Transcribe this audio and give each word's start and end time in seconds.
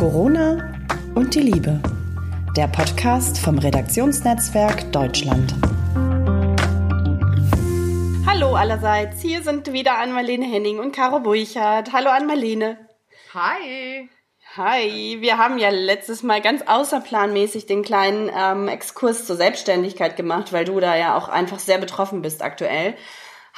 Corona 0.00 0.72
und 1.14 1.34
die 1.34 1.40
Liebe. 1.40 1.78
Der 2.56 2.68
Podcast 2.68 3.38
vom 3.38 3.58
Redaktionsnetzwerk 3.58 4.90
Deutschland. 4.92 5.54
Hallo 8.26 8.54
allerseits, 8.54 9.20
hier 9.20 9.42
sind 9.42 9.70
wieder 9.74 9.98
Ann-Marlene 9.98 10.46
Henning 10.46 10.78
und 10.78 10.92
Caro 10.92 11.20
Burchardt. 11.20 11.92
Hallo 11.92 12.08
Ann-Marlene. 12.08 12.78
Hi. 13.34 14.08
Hi, 14.56 15.18
wir 15.20 15.36
haben 15.36 15.58
ja 15.58 15.68
letztes 15.68 16.22
Mal 16.22 16.40
ganz 16.40 16.62
außerplanmäßig 16.62 17.66
den 17.66 17.82
kleinen 17.82 18.30
ähm, 18.34 18.68
Exkurs 18.68 19.26
zur 19.26 19.36
Selbstständigkeit 19.36 20.16
gemacht, 20.16 20.54
weil 20.54 20.64
du 20.64 20.80
da 20.80 20.96
ja 20.96 21.14
auch 21.14 21.28
einfach 21.28 21.58
sehr 21.58 21.76
betroffen 21.76 22.22
bist 22.22 22.42
aktuell 22.42 22.94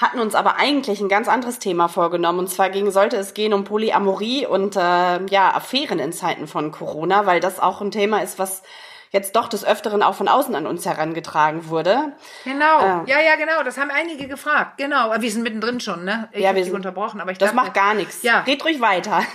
hatten 0.02 0.20
uns 0.20 0.34
aber 0.34 0.56
eigentlich 0.56 1.00
ein 1.00 1.08
ganz 1.08 1.28
anderes 1.28 1.58
Thema 1.58 1.88
vorgenommen. 1.88 2.40
Und 2.40 2.48
zwar 2.48 2.68
ging, 2.68 2.90
sollte 2.90 3.16
es 3.16 3.32
gehen 3.32 3.54
um 3.54 3.64
Polyamorie 3.64 4.46
und 4.46 4.76
äh, 4.76 5.24
ja, 5.26 5.54
Affären 5.54 5.98
in 5.98 6.12
Zeiten 6.12 6.46
von 6.46 6.72
Corona, 6.72 7.24
weil 7.24 7.40
das 7.40 7.60
auch 7.60 7.80
ein 7.80 7.90
Thema 7.90 8.22
ist, 8.22 8.38
was 8.38 8.62
jetzt 9.10 9.36
doch 9.36 9.48
des 9.48 9.64
Öfteren 9.64 10.02
auch 10.02 10.14
von 10.14 10.28
außen 10.28 10.54
an 10.54 10.66
uns 10.66 10.84
herangetragen 10.86 11.68
wurde. 11.68 12.12
Genau, 12.44 12.80
äh, 12.80 13.10
ja, 13.10 13.20
ja, 13.20 13.36
genau, 13.36 13.62
das 13.64 13.78
haben 13.78 13.90
einige 13.90 14.26
gefragt. 14.26 14.78
Genau, 14.78 15.10
aber 15.10 15.22
wir 15.22 15.30
sind 15.30 15.42
mittendrin 15.42 15.80
schon, 15.80 16.04
ne? 16.04 16.28
Ich 16.32 16.40
ja, 16.40 16.54
wir 16.54 16.64
sind 16.64 16.74
unterbrochen, 16.74 17.20
aber 17.20 17.30
ich 17.30 17.38
Das 17.38 17.50
dachte, 17.50 17.56
macht 17.56 17.74
gar 17.74 17.94
nichts. 17.94 18.22
Ja. 18.22 18.40
Red 18.40 18.64
ruhig 18.64 18.80
weiter. 18.80 19.22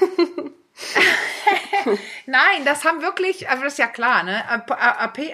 Nein, 2.30 2.66
das 2.66 2.84
haben 2.84 3.02
wirklich, 3.02 3.50
also 3.50 3.64
das 3.64 3.74
ist 3.74 3.80
ja 3.80 3.88
klar, 3.88 4.22
ne? 4.24 4.44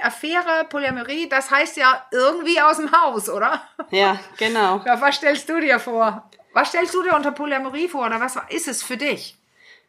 Affäre, 0.04 0.66
Polyamorie, 0.70 1.28
das 1.28 1.50
heißt 1.50 1.76
ja 1.78 2.06
irgendwie 2.12 2.62
aus 2.62 2.78
dem 2.78 2.92
Haus, 2.92 3.30
oder? 3.30 3.64
Ja, 3.90 4.20
genau. 4.38 4.80
Ja, 4.86 5.02
was 5.02 5.16
stellst 5.16 5.50
du 5.50 5.60
dir 5.60 5.80
vor? 5.80 6.30
Was 6.54 6.70
stellst 6.70 6.94
du 6.94 7.02
dir 7.02 7.16
unter 7.16 7.32
Polyamorie 7.32 7.88
vor 7.88 8.06
oder 8.06 8.20
was 8.22 8.38
ist 8.50 8.68
es 8.68 8.84
für 8.84 8.96
dich? 8.96 9.36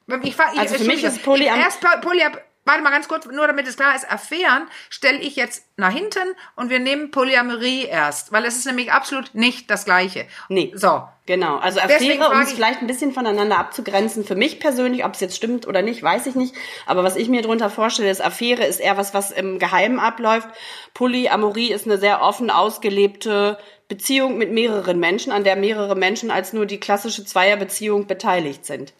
Ich, 0.06 0.24
ich, 0.24 0.40
also 0.40 0.76
für 0.76 0.84
mich 0.84 1.04
ist 1.04 1.22
Polyam 1.22 1.60
erst 1.60 1.80
Polyam 2.00 2.38
warte 2.64 2.82
mal 2.82 2.90
ganz 2.90 3.08
kurz, 3.08 3.26
nur 3.26 3.46
damit 3.46 3.66
es 3.66 3.76
klar 3.76 3.94
ist, 3.94 4.10
Affären 4.10 4.68
stelle 4.90 5.18
ich 5.18 5.36
jetzt 5.36 5.64
nach 5.76 5.92
hinten 5.92 6.34
und 6.56 6.70
wir 6.70 6.78
nehmen 6.78 7.10
Polyamorie 7.10 7.84
erst, 7.84 8.32
weil 8.32 8.44
es 8.44 8.56
ist 8.56 8.66
nämlich 8.66 8.92
absolut 8.92 9.34
nicht 9.34 9.70
das 9.70 9.84
Gleiche. 9.84 10.26
Nee. 10.48 10.72
So. 10.74 11.02
Genau. 11.26 11.56
Also 11.56 11.80
Affäre, 11.80 12.28
um 12.28 12.40
es 12.40 12.52
vielleicht 12.52 12.82
ein 12.82 12.86
bisschen 12.86 13.12
voneinander 13.12 13.58
abzugrenzen, 13.58 14.24
für 14.24 14.34
mich 14.34 14.60
persönlich, 14.60 15.06
ob 15.06 15.14
es 15.14 15.20
jetzt 15.20 15.36
stimmt 15.36 15.66
oder 15.66 15.80
nicht, 15.80 16.02
weiß 16.02 16.26
ich 16.26 16.34
nicht. 16.34 16.54
Aber 16.84 17.02
was 17.02 17.16
ich 17.16 17.30
mir 17.30 17.40
darunter 17.40 17.70
vorstelle, 17.70 18.10
ist 18.10 18.20
Affäre 18.20 18.64
ist 18.64 18.78
eher 18.78 18.98
was, 18.98 19.14
was 19.14 19.30
im 19.30 19.58
Geheimen 19.58 19.98
abläuft. 19.98 20.48
Polyamorie 20.92 21.72
ist 21.72 21.86
eine 21.86 21.96
sehr 21.96 22.20
offen 22.20 22.50
ausgelebte 22.50 23.58
Beziehung 23.88 24.36
mit 24.36 24.52
mehreren 24.52 25.00
Menschen, 25.00 25.32
an 25.32 25.44
der 25.44 25.56
mehrere 25.56 25.96
Menschen 25.96 26.30
als 26.30 26.52
nur 26.52 26.66
die 26.66 26.80
klassische 26.80 27.24
Zweierbeziehung 27.24 28.06
beteiligt 28.06 28.66
sind. 28.66 28.92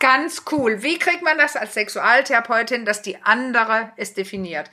Ganz 0.00 0.44
cool. 0.50 0.82
Wie 0.82 0.98
kriegt 0.98 1.22
man 1.22 1.38
das 1.38 1.56
als 1.56 1.74
Sexualtherapeutin, 1.74 2.84
dass 2.84 3.02
die 3.02 3.22
andere 3.22 3.92
es 3.96 4.14
definiert? 4.14 4.70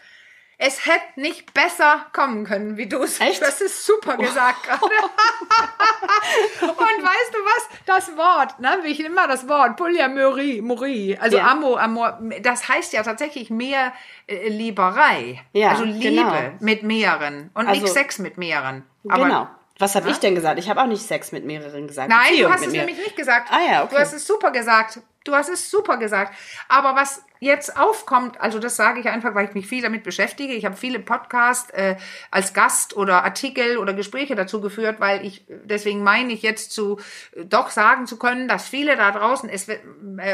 Es 0.60 0.88
hätte 0.88 1.04
nicht 1.18 1.54
besser 1.54 2.08
kommen 2.14 2.44
können, 2.44 2.78
wie 2.78 2.88
du 2.88 3.04
es. 3.04 3.20
Das 3.20 3.62
ist 3.62 3.86
super 3.86 4.18
gesagt 4.18 4.64
gerade. 4.64 4.86
Und 6.62 6.78
weißt 6.80 7.34
du 7.34 7.38
was? 7.38 7.70
Das 7.86 8.18
Wort, 8.18 8.60
ne, 8.60 8.80
wie 8.82 8.88
ich 8.88 9.00
immer 9.00 9.28
das 9.28 9.48
Wort 9.48 9.78
Polyamorie, 9.78 10.62
Morie, 10.62 11.16
also 11.20 11.38
ja. 11.38 11.48
Amor, 11.48 11.80
Amor, 11.80 12.20
das 12.42 12.68
heißt 12.68 12.94
ja 12.94 13.04
tatsächlich 13.04 13.52
mehr 13.52 13.94
äh, 14.26 14.50
Lieberei. 14.50 15.44
Ja, 15.54 15.70
also 15.70 15.84
Liebe 15.84 16.00
genau. 16.00 16.56
mit 16.60 16.82
mehreren 16.82 17.52
und 17.54 17.68
also, 17.68 17.82
nicht 17.82 17.94
Sex 17.94 18.18
mit 18.18 18.40
mehreren. 18.40 18.84
Aber, 19.08 19.26
genau. 19.26 19.48
Was 19.80 19.94
habe 19.94 20.10
ich 20.10 20.18
denn 20.18 20.34
gesagt? 20.34 20.58
Ich 20.58 20.70
habe 20.70 20.82
auch 20.82 20.88
nicht 20.88 21.04
Sex 21.04 21.32
mit 21.32 21.46
mehreren 21.46 21.88
gesagt. 21.88 22.10
Nein, 22.10 22.32
Beziehung 22.32 22.50
du 22.50 22.58
hast 22.58 22.66
es 22.66 22.74
nämlich 22.74 22.98
nicht 22.98 23.16
gesagt. 23.16 23.52
Ah 23.52 23.60
ja, 23.62 23.84
okay. 23.84 23.94
Du 23.94 24.02
hast 24.02 24.14
es 24.14 24.26
super 24.26 24.50
gesagt. 24.50 25.02
Du 25.28 25.36
hast 25.36 25.50
es 25.50 25.70
super 25.70 25.98
gesagt. 25.98 26.34
Aber 26.70 26.96
was 26.96 27.24
jetzt 27.40 27.78
aufkommt, 27.78 28.40
also 28.42 28.60
das 28.60 28.76
sage 28.76 29.00
ich 29.00 29.10
einfach, 29.10 29.36
weil 29.36 29.48
ich 29.48 29.54
mich 29.54 29.68
viel 29.68 29.82
damit 29.82 30.04
beschäftige. 30.04 30.54
Ich 30.54 30.66
habe 30.66 30.76
viele 30.76 31.00
Podcasts 31.00 31.70
äh, 31.72 31.98
als 32.32 32.54
Gast 32.54 32.96
oder 32.96 33.24
Artikel 33.24 33.78
oder 33.78 33.94
Gespräche 33.94 34.36
dazu 34.36 34.62
geführt, 34.62 35.00
weil 35.00 35.26
ich, 35.26 35.46
deswegen 35.48 36.04
meine 36.04 36.34
ich 36.34 36.42
jetzt 36.42 36.72
zu, 36.72 37.00
äh, 37.34 37.46
doch 37.46 37.70
sagen 37.70 38.08
zu 38.08 38.18
können, 38.18 38.48
dass 38.48 38.68
viele 38.68 38.96
da 38.96 39.12
draußen, 39.12 39.50
es 39.50 39.68
äh, 39.68 39.78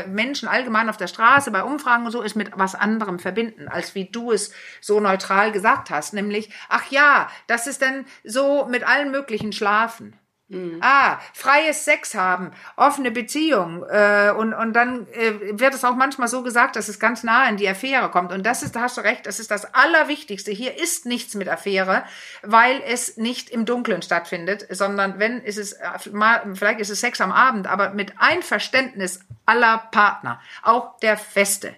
Menschen 0.08 0.48
allgemein 0.48 0.90
auf 0.90 0.98
der 0.98 1.08
Straße, 1.08 1.52
bei 1.52 1.64
Umfragen 1.64 2.06
und 2.06 2.12
so, 2.12 2.24
es 2.24 2.36
mit 2.36 2.52
was 2.56 2.76
anderem 2.76 3.20
verbinden, 3.20 3.68
als 3.68 3.96
wie 3.96 4.06
du 4.06 4.32
es 4.32 4.54
so 4.80 5.00
neutral 5.00 5.52
gesagt 5.52 5.90
hast. 5.90 6.14
Nämlich, 6.14 6.50
ach 6.70 6.90
ja, 6.90 7.30
das 7.48 7.68
ist 7.68 7.82
dann 7.82 8.06
so 8.24 8.66
mit 8.66 8.88
allen 8.88 9.12
möglichen 9.12 9.52
Schlafen. 9.52 10.18
Mhm. 10.50 10.80
Ah, 10.82 11.20
freies 11.34 11.86
Sex 11.86 12.16
haben, 12.16 12.52
offene 12.76 13.12
Beziehung. 13.12 13.84
Äh, 13.90 14.32
und, 14.38 14.54
und 14.54 14.74
dann 14.74 15.08
äh, 15.14 15.60
wird 15.60 15.74
es 15.74 15.84
auch 15.84 15.96
manchmal 15.96 16.28
so 16.28 16.44
gesagt, 16.44 16.76
dass 16.76 16.90
es 16.90 17.00
ganz 17.00 17.24
nah 17.24 17.48
in 17.48 17.58
die 17.58 17.68
Affäre 17.68 18.10
kommt. 18.12 18.32
Und 18.32 18.46
das 18.46 18.62
ist, 18.62 18.76
da 18.76 18.82
hast 18.82 18.98
du 18.98 19.02
recht, 19.02 19.26
das 19.26 19.40
ist 19.40 19.52
das 19.52 19.74
Allerwichtigste. 19.74 20.52
Hier 20.52 20.78
ist 20.78 21.06
nichts 21.06 21.34
mit 21.36 21.48
Affäre, 21.48 22.04
weil 22.42 22.82
es 22.86 23.18
nicht 23.18 23.50
im 23.50 23.66
Dunkeln 23.66 24.02
stattfindet, 24.02 24.68
sondern 24.70 25.18
wenn 25.18 25.42
ist 25.42 25.58
es, 25.58 25.74
äh, 25.74 25.90
vielleicht 26.54 26.80
ist 26.80 26.90
es 26.90 27.00
Sex 27.00 27.22
am 27.22 27.32
Abend, 27.32 27.68
aber 27.68 27.92
mit 27.92 28.14
Einverständnis 28.18 29.22
aller 29.46 29.90
Partner, 29.92 30.42
auch 30.62 31.00
der 31.00 31.18
Feste 31.18 31.74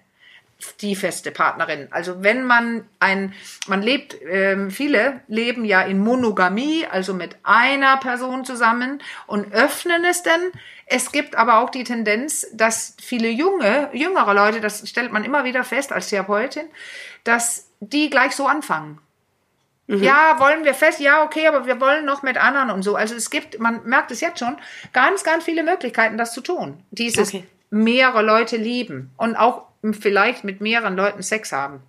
die 0.82 0.96
feste 0.96 1.32
Partnerin. 1.32 1.88
Also 1.92 2.24
wenn 2.24 2.44
man 2.44 2.88
ein, 3.00 3.34
man 3.68 3.82
lebt, 3.82 4.16
ähm, 4.28 4.72
viele 4.72 5.22
leben 5.28 5.66
ja 5.66 5.82
in 5.82 6.00
Monogamie, 6.00 6.86
also 6.90 7.14
mit 7.14 7.36
einer 7.44 7.98
Person 7.98 8.46
zusammen 8.46 9.02
und 9.28 9.54
öffnen 9.54 10.06
es 10.06 10.24
dann. 10.24 10.42
Es 10.86 11.12
gibt 11.12 11.36
aber 11.36 11.60
auch 11.60 11.70
die 11.70 11.84
Tendenz, 11.84 12.48
dass 12.54 12.96
viele 13.02 13.30
junge, 13.30 13.90
jüngere 13.94 14.34
Leute, 14.34 14.62
das 14.62 14.88
stellt 14.88 15.12
man 15.12 15.24
immer 15.24 15.44
wieder 15.44 15.64
fest 15.64 15.92
als 15.92 16.10
Therapeutin, 16.10 16.66
dass 17.24 17.70
die 17.80 18.10
gleich 18.10 18.36
so 18.36 18.48
anfangen. 18.48 19.00
Mhm. 19.88 20.02
Ja, 20.02 20.40
wollen 20.40 20.64
wir 20.64 20.74
fest? 20.74 21.00
Ja, 21.00 21.24
okay, 21.24 21.48
aber 21.48 21.68
wir 21.68 21.80
wollen 21.80 22.06
noch 22.06 22.24
mit 22.24 22.38
anderen 22.38 22.72
und 22.72 22.82
so. 22.82 22.96
Also 22.96 23.14
es 23.16 23.30
gibt, 23.30 23.60
man 23.60 23.84
merkt 23.86 24.12
es 24.12 24.22
jetzt 24.22 24.40
schon, 24.40 24.58
ganz, 24.94 25.24
ganz 25.24 25.44
viele 25.44 25.64
Möglichkeiten, 25.64 26.18
das 26.18 26.34
zu 26.34 26.42
tun. 26.42 26.84
Dieses 26.92 27.30
okay. 27.30 27.46
mehrere 27.70 28.24
Leute 28.24 28.58
lieben 28.58 29.12
und 29.18 29.36
auch 29.36 29.68
vielleicht 29.94 30.44
mit 30.44 30.62
mehreren 30.62 30.96
Leuten 30.96 31.22
Sex 31.22 31.52
haben. 31.52 31.84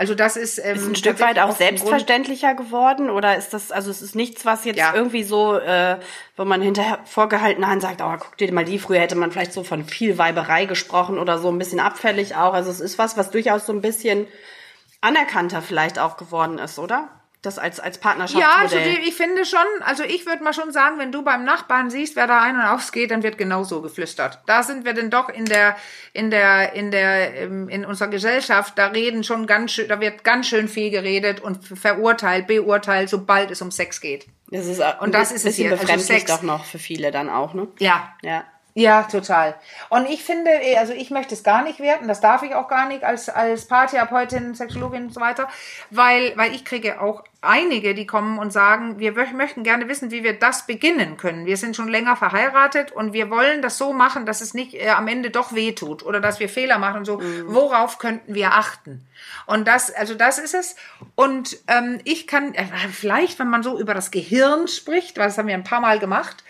Also 0.00 0.14
das 0.14 0.36
ist, 0.36 0.58
ähm, 0.58 0.76
ist 0.76 0.86
ein 0.86 0.94
Stück 0.94 1.20
weit 1.20 1.38
auch 1.38 1.54
selbstverständlicher 1.54 2.54
geworden 2.54 3.10
oder 3.10 3.36
ist 3.36 3.52
das 3.52 3.70
also 3.70 3.90
es 3.90 4.00
ist 4.00 4.14
nichts 4.14 4.46
was 4.46 4.64
jetzt 4.64 4.78
ja. 4.78 4.94
irgendwie 4.94 5.24
so 5.24 5.58
äh, 5.58 5.98
wo 6.38 6.46
man 6.46 6.62
hinterher 6.62 7.00
vorgehalten 7.04 7.66
hat 7.66 7.74
und 7.74 7.80
sagt 7.82 8.00
oh 8.00 8.16
guck 8.18 8.34
dir 8.38 8.50
mal 8.50 8.64
die 8.64 8.78
früher 8.78 9.00
hätte 9.00 9.14
man 9.14 9.30
vielleicht 9.30 9.52
so 9.52 9.62
von 9.62 9.84
viel 9.84 10.16
Weiberei 10.16 10.64
gesprochen 10.64 11.18
oder 11.18 11.38
so 11.38 11.48
ein 11.48 11.58
bisschen 11.58 11.80
abfällig 11.80 12.34
auch 12.34 12.54
also 12.54 12.70
es 12.70 12.80
ist 12.80 12.98
was 12.98 13.18
was 13.18 13.30
durchaus 13.30 13.66
so 13.66 13.74
ein 13.74 13.82
bisschen 13.82 14.26
anerkannter 15.02 15.60
vielleicht 15.60 15.98
auch 15.98 16.16
geworden 16.16 16.56
ist 16.56 16.78
oder 16.78 17.19
das 17.42 17.58
als, 17.58 17.80
als 17.80 17.98
Partnerschaftsmodell. 17.98 18.50
Ja, 18.50 18.60
also 18.60 18.76
ich 18.76 19.14
finde 19.14 19.46
schon, 19.46 19.60
also 19.80 20.02
ich 20.02 20.26
würde 20.26 20.44
mal 20.44 20.52
schon 20.52 20.72
sagen, 20.72 20.98
wenn 20.98 21.10
du 21.10 21.22
beim 21.22 21.44
Nachbarn 21.44 21.88
siehst, 21.88 22.14
wer 22.16 22.26
da 22.26 22.42
ein- 22.42 22.56
und 22.56 22.62
ausgeht, 22.62 23.10
dann 23.10 23.22
wird 23.22 23.38
genauso 23.38 23.80
geflüstert. 23.80 24.40
Da 24.46 24.62
sind 24.62 24.84
wir 24.84 24.92
denn 24.92 25.10
doch 25.10 25.30
in 25.30 25.46
der, 25.46 25.76
in 26.12 26.30
der, 26.30 26.74
in 26.74 26.90
der, 26.90 27.34
ähm, 27.36 27.68
in 27.70 27.86
unserer 27.86 28.08
Gesellschaft, 28.08 28.76
da 28.76 28.88
reden 28.88 29.24
schon 29.24 29.46
ganz 29.46 29.72
schön, 29.72 29.88
da 29.88 30.00
wird 30.00 30.22
ganz 30.22 30.48
schön 30.48 30.68
viel 30.68 30.90
geredet 30.90 31.40
und 31.40 31.64
verurteilt, 31.66 32.46
beurteilt, 32.46 33.08
sobald 33.08 33.50
es 33.50 33.62
um 33.62 33.70
Sex 33.70 34.02
geht. 34.02 34.26
Das 34.50 34.66
ist, 34.66 34.82
und 35.00 35.14
das 35.14 35.32
ist 35.32 35.46
es 35.46 35.56
hier. 35.56 35.70
Also 35.70 35.98
Sex 35.98 36.26
doch 36.26 36.42
noch 36.42 36.64
für 36.64 36.78
viele 36.78 37.10
dann 37.10 37.30
auch, 37.30 37.54
ne? 37.54 37.68
Ja. 37.78 38.14
Ja. 38.22 38.44
Ja, 38.74 39.02
total. 39.02 39.56
Und 39.88 40.08
ich 40.08 40.22
finde, 40.22 40.50
eh, 40.50 40.76
also 40.76 40.92
ich 40.92 41.10
möchte 41.10 41.34
es 41.34 41.42
gar 41.42 41.62
nicht 41.62 41.80
werten, 41.80 42.06
das 42.06 42.20
darf 42.20 42.42
ich 42.42 42.54
auch 42.54 42.68
gar 42.68 42.86
nicht 42.86 43.02
als, 43.02 43.28
als 43.28 43.66
Paartherapeutin, 43.66 44.54
Sexologin 44.54 45.04
und 45.04 45.14
so 45.14 45.20
weiter, 45.20 45.48
weil, 45.90 46.36
weil 46.36 46.54
ich 46.54 46.64
kriege 46.64 47.00
auch 47.00 47.24
einige, 47.42 47.94
die 47.94 48.06
kommen 48.06 48.38
und 48.38 48.52
sagen, 48.52 48.98
wir 48.98 49.12
möchten 49.12 49.62
gerne 49.62 49.88
wissen, 49.88 50.10
wie 50.10 50.22
wir 50.22 50.38
das 50.38 50.66
beginnen 50.66 51.16
können. 51.16 51.46
Wir 51.46 51.56
sind 51.56 51.74
schon 51.74 51.88
länger 51.88 52.14
verheiratet 52.14 52.92
und 52.92 53.12
wir 53.12 53.30
wollen 53.30 53.62
das 53.62 53.78
so 53.78 53.92
machen, 53.92 54.26
dass 54.26 54.40
es 54.40 54.54
nicht 54.54 54.74
äh, 54.74 54.90
am 54.90 55.08
Ende 55.08 55.30
doch 55.30 55.54
wehtut 55.54 56.04
oder 56.04 56.20
dass 56.20 56.38
wir 56.38 56.48
Fehler 56.48 56.78
machen 56.78 56.98
und 56.98 57.04
so. 57.06 57.18
Mhm. 57.18 57.44
Worauf 57.46 57.98
könnten 57.98 58.34
wir 58.34 58.52
achten? 58.52 59.06
Und 59.46 59.66
das, 59.66 59.90
also 59.92 60.14
das 60.14 60.38
ist 60.38 60.54
es. 60.54 60.76
Und 61.14 61.58
ähm, 61.66 62.00
ich 62.04 62.26
kann, 62.26 62.54
äh, 62.54 62.64
vielleicht, 62.92 63.38
wenn 63.38 63.48
man 63.48 63.62
so 63.62 63.78
über 63.80 63.94
das 63.94 64.10
Gehirn 64.10 64.68
spricht, 64.68 65.18
weil 65.18 65.26
das 65.26 65.38
haben 65.38 65.48
wir 65.48 65.54
ein 65.54 65.64
paar 65.64 65.80
Mal 65.80 65.98
gemacht, 65.98 66.44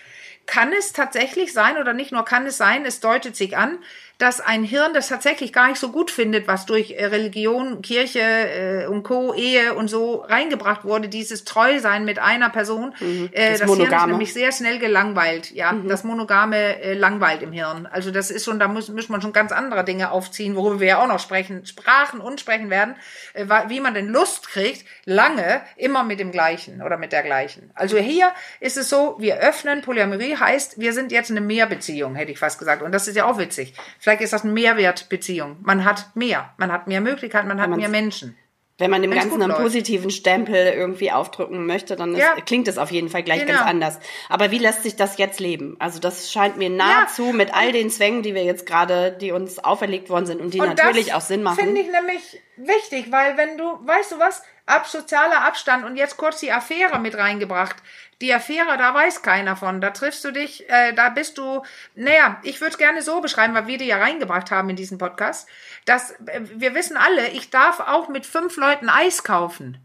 kann 0.50 0.72
es 0.72 0.92
tatsächlich 0.92 1.52
sein 1.52 1.78
oder 1.78 1.92
nicht 1.92 2.10
nur 2.10 2.24
kann 2.24 2.44
es 2.44 2.56
sein, 2.56 2.84
es 2.84 2.98
deutet 2.98 3.36
sich 3.36 3.56
an, 3.56 3.78
dass 4.20 4.40
ein 4.40 4.64
Hirn 4.64 4.92
das 4.92 5.08
tatsächlich 5.08 5.50
gar 5.52 5.68
nicht 5.68 5.78
so 5.78 5.90
gut 5.90 6.10
findet, 6.10 6.46
was 6.46 6.66
durch 6.66 6.90
äh, 6.90 7.06
Religion, 7.06 7.80
Kirche 7.80 8.20
äh, 8.20 8.86
und 8.86 9.02
Co., 9.02 9.32
Ehe 9.32 9.72
und 9.72 9.88
so 9.88 10.16
reingebracht 10.16 10.84
wurde, 10.84 11.08
dieses 11.08 11.44
Treusein 11.44 12.04
mit 12.04 12.18
einer 12.18 12.50
Person. 12.50 12.94
Mhm, 13.00 13.30
äh, 13.32 13.52
das, 13.52 13.60
das 13.60 13.76
Hirn 13.76 13.92
ist 13.92 14.06
nämlich 14.06 14.32
sehr 14.34 14.52
schnell 14.52 14.78
gelangweilt. 14.78 15.50
Ja, 15.52 15.72
mhm. 15.72 15.88
das 15.88 16.04
Monogame 16.04 16.82
äh, 16.82 16.92
langweilt 16.92 17.42
im 17.42 17.52
Hirn. 17.52 17.88
Also 17.90 18.10
das 18.10 18.30
ist 18.30 18.44
schon, 18.44 18.58
da 18.58 18.68
muss, 18.68 18.90
muss 18.90 19.08
man 19.08 19.22
schon 19.22 19.32
ganz 19.32 19.52
andere 19.52 19.84
Dinge 19.84 20.10
aufziehen, 20.10 20.54
worüber 20.54 20.80
wir 20.80 20.86
ja 20.86 21.02
auch 21.02 21.08
noch 21.08 21.18
sprechen, 21.18 21.64
sprachen 21.64 22.20
und 22.20 22.40
sprechen 22.40 22.68
werden, 22.68 22.96
äh, 23.32 23.46
wie 23.68 23.80
man 23.80 23.94
denn 23.94 24.08
Lust 24.08 24.48
kriegt, 24.48 24.84
lange 25.06 25.62
immer 25.76 26.04
mit 26.04 26.20
dem 26.20 26.30
gleichen 26.30 26.82
oder 26.82 26.98
mit 26.98 27.12
der 27.12 27.22
gleichen. 27.22 27.70
Also 27.74 27.96
hier 27.96 28.32
ist 28.60 28.76
es 28.76 28.90
so, 28.90 29.16
wir 29.18 29.36
öffnen, 29.38 29.80
Polyamorie 29.80 30.36
heißt, 30.36 30.78
wir 30.78 30.92
sind 30.92 31.10
jetzt 31.10 31.30
eine 31.30 31.40
Mehrbeziehung, 31.40 32.16
hätte 32.16 32.32
ich 32.32 32.38
fast 32.38 32.58
gesagt. 32.58 32.82
Und 32.82 32.92
das 32.92 33.08
ist 33.08 33.16
ja 33.16 33.24
auch 33.24 33.38
witzig. 33.38 33.72
Vielleicht 33.98 34.09
Vielleicht 34.10 34.22
ist 34.24 34.32
das 34.32 34.42
eine 34.42 34.52
Mehrwertbeziehung. 34.52 35.58
Man 35.62 35.84
hat 35.84 36.16
mehr. 36.16 36.50
Man 36.56 36.72
hat 36.72 36.88
mehr 36.88 37.00
Möglichkeiten, 37.00 37.46
man 37.46 37.60
hat 37.60 37.70
mehr 37.70 37.88
Menschen. 37.88 38.36
Wenn 38.76 38.90
man 38.90 39.02
dem 39.02 39.12
Wenn's 39.12 39.24
Ganzen 39.24 39.40
einen 39.42 39.52
positiven 39.54 40.10
Stempel 40.10 40.56
irgendwie 40.66 41.12
aufdrücken 41.12 41.64
möchte, 41.64 41.94
dann 41.94 42.14
ist, 42.14 42.20
Ja. 42.20 42.34
klingt 42.44 42.66
es 42.66 42.76
auf 42.76 42.90
jeden 42.90 43.08
Fall 43.08 43.22
gleich 43.22 43.40
Genau. 43.46 43.52
ganz 43.58 43.70
anders. 43.70 44.00
Aber 44.28 44.50
wie 44.50 44.58
lässt 44.58 44.82
sich 44.82 44.96
das 44.96 45.16
jetzt 45.18 45.38
leben? 45.38 45.76
Also 45.78 46.00
das 46.00 46.32
scheint 46.32 46.56
mir 46.56 46.70
nahezu 46.70 47.26
mit 47.26 47.54
all 47.54 47.70
den 47.70 47.88
Zwängen, 47.88 48.22
die 48.22 48.34
wir 48.34 48.42
jetzt 48.42 48.66
gerade, 48.66 49.12
die 49.12 49.30
uns 49.30 49.60
auferlegt 49.60 50.10
worden 50.10 50.26
sind 50.26 50.40
und 50.40 50.54
die 50.54 50.58
natürlich 50.60 51.14
auch 51.14 51.20
Sinn 51.20 51.44
machen. 51.44 51.58
Finde 51.62 51.82
ich 51.82 51.88
nämlich 51.88 52.40
wichtig, 52.56 53.12
weil 53.12 53.36
wenn 53.36 53.56
du, 53.58 53.64
weißt 53.86 54.10
du 54.12 54.18
was, 54.18 54.42
ab 54.70 54.86
sozialer 54.86 55.42
Abstand 55.42 55.84
und 55.84 55.96
jetzt 55.96 56.16
kurz 56.16 56.40
die 56.40 56.52
Affäre 56.52 56.98
mit 56.98 57.16
reingebracht. 57.16 57.76
Die 58.20 58.32
Affäre, 58.34 58.76
da 58.76 58.94
weiß 58.94 59.22
keiner 59.22 59.56
von. 59.56 59.80
Da 59.80 59.90
triffst 59.90 60.24
du 60.24 60.30
dich, 60.30 60.68
äh, 60.68 60.92
da 60.92 61.08
bist 61.08 61.38
du, 61.38 61.62
naja, 61.94 62.38
ich 62.42 62.60
würde 62.60 62.76
gerne 62.76 63.02
so 63.02 63.20
beschreiben, 63.20 63.54
weil 63.54 63.66
wir 63.66 63.78
die 63.78 63.86
ja 63.86 63.98
reingebracht 63.98 64.50
haben 64.50 64.70
in 64.70 64.76
diesen 64.76 64.98
Podcast, 64.98 65.48
dass 65.86 66.12
äh, 66.26 66.40
wir 66.54 66.74
wissen 66.74 66.96
alle, 66.96 67.28
ich 67.28 67.50
darf 67.50 67.80
auch 67.80 68.08
mit 68.08 68.26
fünf 68.26 68.56
Leuten 68.56 68.88
Eis 68.88 69.24
kaufen. 69.24 69.78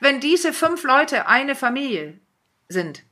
Wenn 0.00 0.20
diese 0.20 0.52
fünf 0.52 0.84
Leute 0.84 1.26
eine 1.26 1.54
Familie 1.54 2.18
sind. 2.68 3.02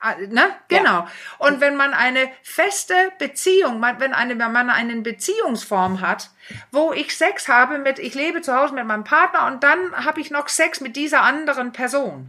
Ah, 0.00 0.14
Ne? 0.28 0.42
Genau. 0.68 1.06
Und 1.38 1.60
wenn 1.60 1.74
man 1.76 1.92
eine 1.92 2.30
feste 2.42 2.94
Beziehung, 3.18 3.82
wenn, 3.98 4.12
eine, 4.12 4.38
wenn 4.38 4.52
man 4.52 4.70
eine 4.70 4.94
Beziehungsform 4.96 6.00
hat, 6.00 6.30
wo 6.70 6.92
ich 6.92 7.16
Sex 7.16 7.48
habe 7.48 7.78
mit, 7.78 7.98
ich 7.98 8.14
lebe 8.14 8.40
zu 8.40 8.54
Hause 8.54 8.74
mit 8.74 8.86
meinem 8.86 9.04
Partner 9.04 9.46
und 9.46 9.64
dann 9.64 10.04
habe 10.04 10.20
ich 10.20 10.30
noch 10.30 10.48
Sex 10.48 10.80
mit 10.80 10.94
dieser 10.94 11.22
anderen 11.22 11.72
Person. 11.72 12.28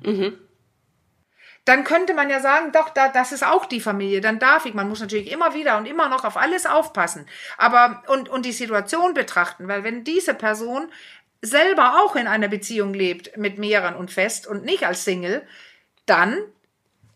Dann 1.65 1.83
könnte 1.83 2.15
man 2.15 2.31
ja 2.31 2.39
sagen, 2.39 2.71
doch, 2.71 2.89
da, 2.89 3.09
das 3.09 3.31
ist 3.31 3.45
auch 3.45 3.67
die 3.67 3.81
Familie, 3.81 4.21
dann 4.21 4.39
darf 4.39 4.65
ich. 4.65 4.73
Man 4.73 4.89
muss 4.89 5.01
natürlich 5.01 5.31
immer 5.31 5.53
wieder 5.53 5.77
und 5.77 5.85
immer 5.85 6.09
noch 6.09 6.25
auf 6.25 6.37
alles 6.37 6.65
aufpassen. 6.65 7.27
Aber, 7.57 8.01
und, 8.07 8.29
und 8.29 8.45
die 8.45 8.51
Situation 8.51 9.13
betrachten, 9.13 9.67
weil 9.67 9.83
wenn 9.83 10.03
diese 10.03 10.33
Person 10.33 10.91
selber 11.43 12.01
auch 12.03 12.15
in 12.15 12.25
einer 12.25 12.47
Beziehung 12.47 12.95
lebt 12.95 13.37
mit 13.37 13.59
mehreren 13.59 13.95
und 13.95 14.09
fest 14.09 14.47
und 14.47 14.65
nicht 14.65 14.87
als 14.87 15.05
Single, 15.05 15.47
dann 16.07 16.39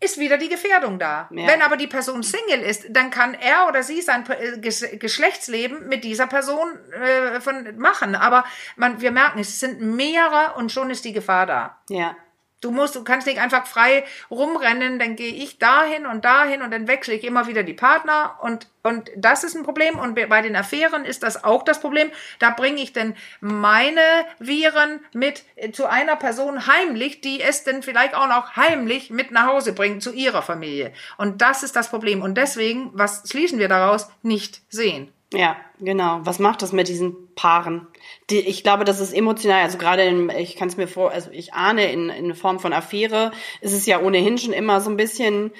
ist 0.04 0.18
wieder 0.18 0.38
die 0.38 0.48
Gefährdung 0.48 0.98
da. 0.98 1.28
Ja. 1.30 1.46
Wenn 1.48 1.62
aber 1.62 1.76
die 1.76 1.86
Person 1.86 2.22
Single 2.22 2.60
ist, 2.60 2.84
dann 2.90 3.10
kann 3.10 3.34
er 3.34 3.66
oder 3.68 3.82
sie 3.82 4.02
sein 4.02 4.24
äh, 4.28 4.56
Ges- 4.58 4.96
Geschlechtsleben 4.98 5.88
mit 5.88 6.04
dieser 6.04 6.26
Person 6.26 6.68
äh, 6.92 7.40
von 7.40 7.76
machen. 7.78 8.14
Aber 8.14 8.44
man, 8.76 9.00
wir 9.00 9.10
merken, 9.10 9.38
es 9.40 9.58
sind 9.60 9.80
mehrere 9.80 10.54
und 10.56 10.70
schon 10.70 10.90
ist 10.90 11.04
die 11.04 11.12
Gefahr 11.12 11.46
da. 11.46 11.78
ja. 11.88 12.16
Du 12.64 12.70
musst, 12.70 12.96
du 12.96 13.04
kannst 13.04 13.26
nicht 13.26 13.40
einfach 13.40 13.66
frei 13.66 14.04
rumrennen, 14.30 14.98
dann 14.98 15.16
gehe 15.16 15.34
ich 15.34 15.58
dahin 15.58 16.06
und 16.06 16.24
dahin 16.24 16.62
und 16.62 16.70
dann 16.70 16.88
wechsle 16.88 17.14
ich 17.14 17.24
immer 17.24 17.46
wieder 17.46 17.62
die 17.62 17.74
Partner 17.74 18.38
und, 18.40 18.68
und 18.82 19.10
das 19.16 19.44
ist 19.44 19.54
ein 19.54 19.64
Problem 19.64 19.98
und 19.98 20.14
bei 20.14 20.40
den 20.40 20.56
Affären 20.56 21.04
ist 21.04 21.22
das 21.22 21.44
auch 21.44 21.62
das 21.62 21.80
Problem. 21.80 22.10
Da 22.38 22.50
bringe 22.50 22.80
ich 22.80 22.94
denn 22.94 23.14
meine 23.40 24.00
Viren 24.38 25.00
mit 25.12 25.44
äh, 25.56 25.72
zu 25.72 25.86
einer 25.86 26.16
Person 26.16 26.66
heimlich, 26.66 27.20
die 27.20 27.42
es 27.42 27.64
dann 27.64 27.82
vielleicht 27.82 28.14
auch 28.14 28.28
noch 28.28 28.56
heimlich 28.56 29.10
mit 29.10 29.30
nach 29.30 29.46
Hause 29.46 29.74
bringt 29.74 30.02
zu 30.02 30.12
ihrer 30.12 30.42
Familie. 30.42 30.92
Und 31.18 31.42
das 31.42 31.62
ist 31.62 31.76
das 31.76 31.90
Problem. 31.90 32.22
Und 32.22 32.38
deswegen, 32.38 32.90
was 32.94 33.28
schließen 33.28 33.58
wir 33.58 33.68
daraus? 33.68 34.08
Nicht 34.22 34.62
sehen. 34.70 35.12
Ja, 35.34 35.56
genau. 35.80 36.20
Was 36.22 36.38
macht 36.38 36.62
das 36.62 36.72
mit 36.72 36.88
diesen 36.88 37.34
Paaren? 37.34 37.86
Die, 38.30 38.40
ich 38.40 38.62
glaube, 38.62 38.84
das 38.84 39.00
ist 39.00 39.12
emotional, 39.12 39.62
also 39.62 39.78
gerade 39.78 40.02
in, 40.02 40.30
ich 40.30 40.56
kann 40.56 40.68
es 40.68 40.76
mir 40.76 40.88
vor, 40.88 41.10
also 41.10 41.30
ich 41.32 41.52
ahne, 41.54 41.90
in, 41.92 42.08
in 42.08 42.34
Form 42.34 42.60
von 42.60 42.72
Affäre 42.72 43.32
ist 43.60 43.72
es 43.72 43.86
ja 43.86 44.00
ohnehin 44.00 44.38
schon 44.38 44.52
immer 44.52 44.80
so 44.80 44.90
ein 44.90 44.96
bisschen 44.96 45.52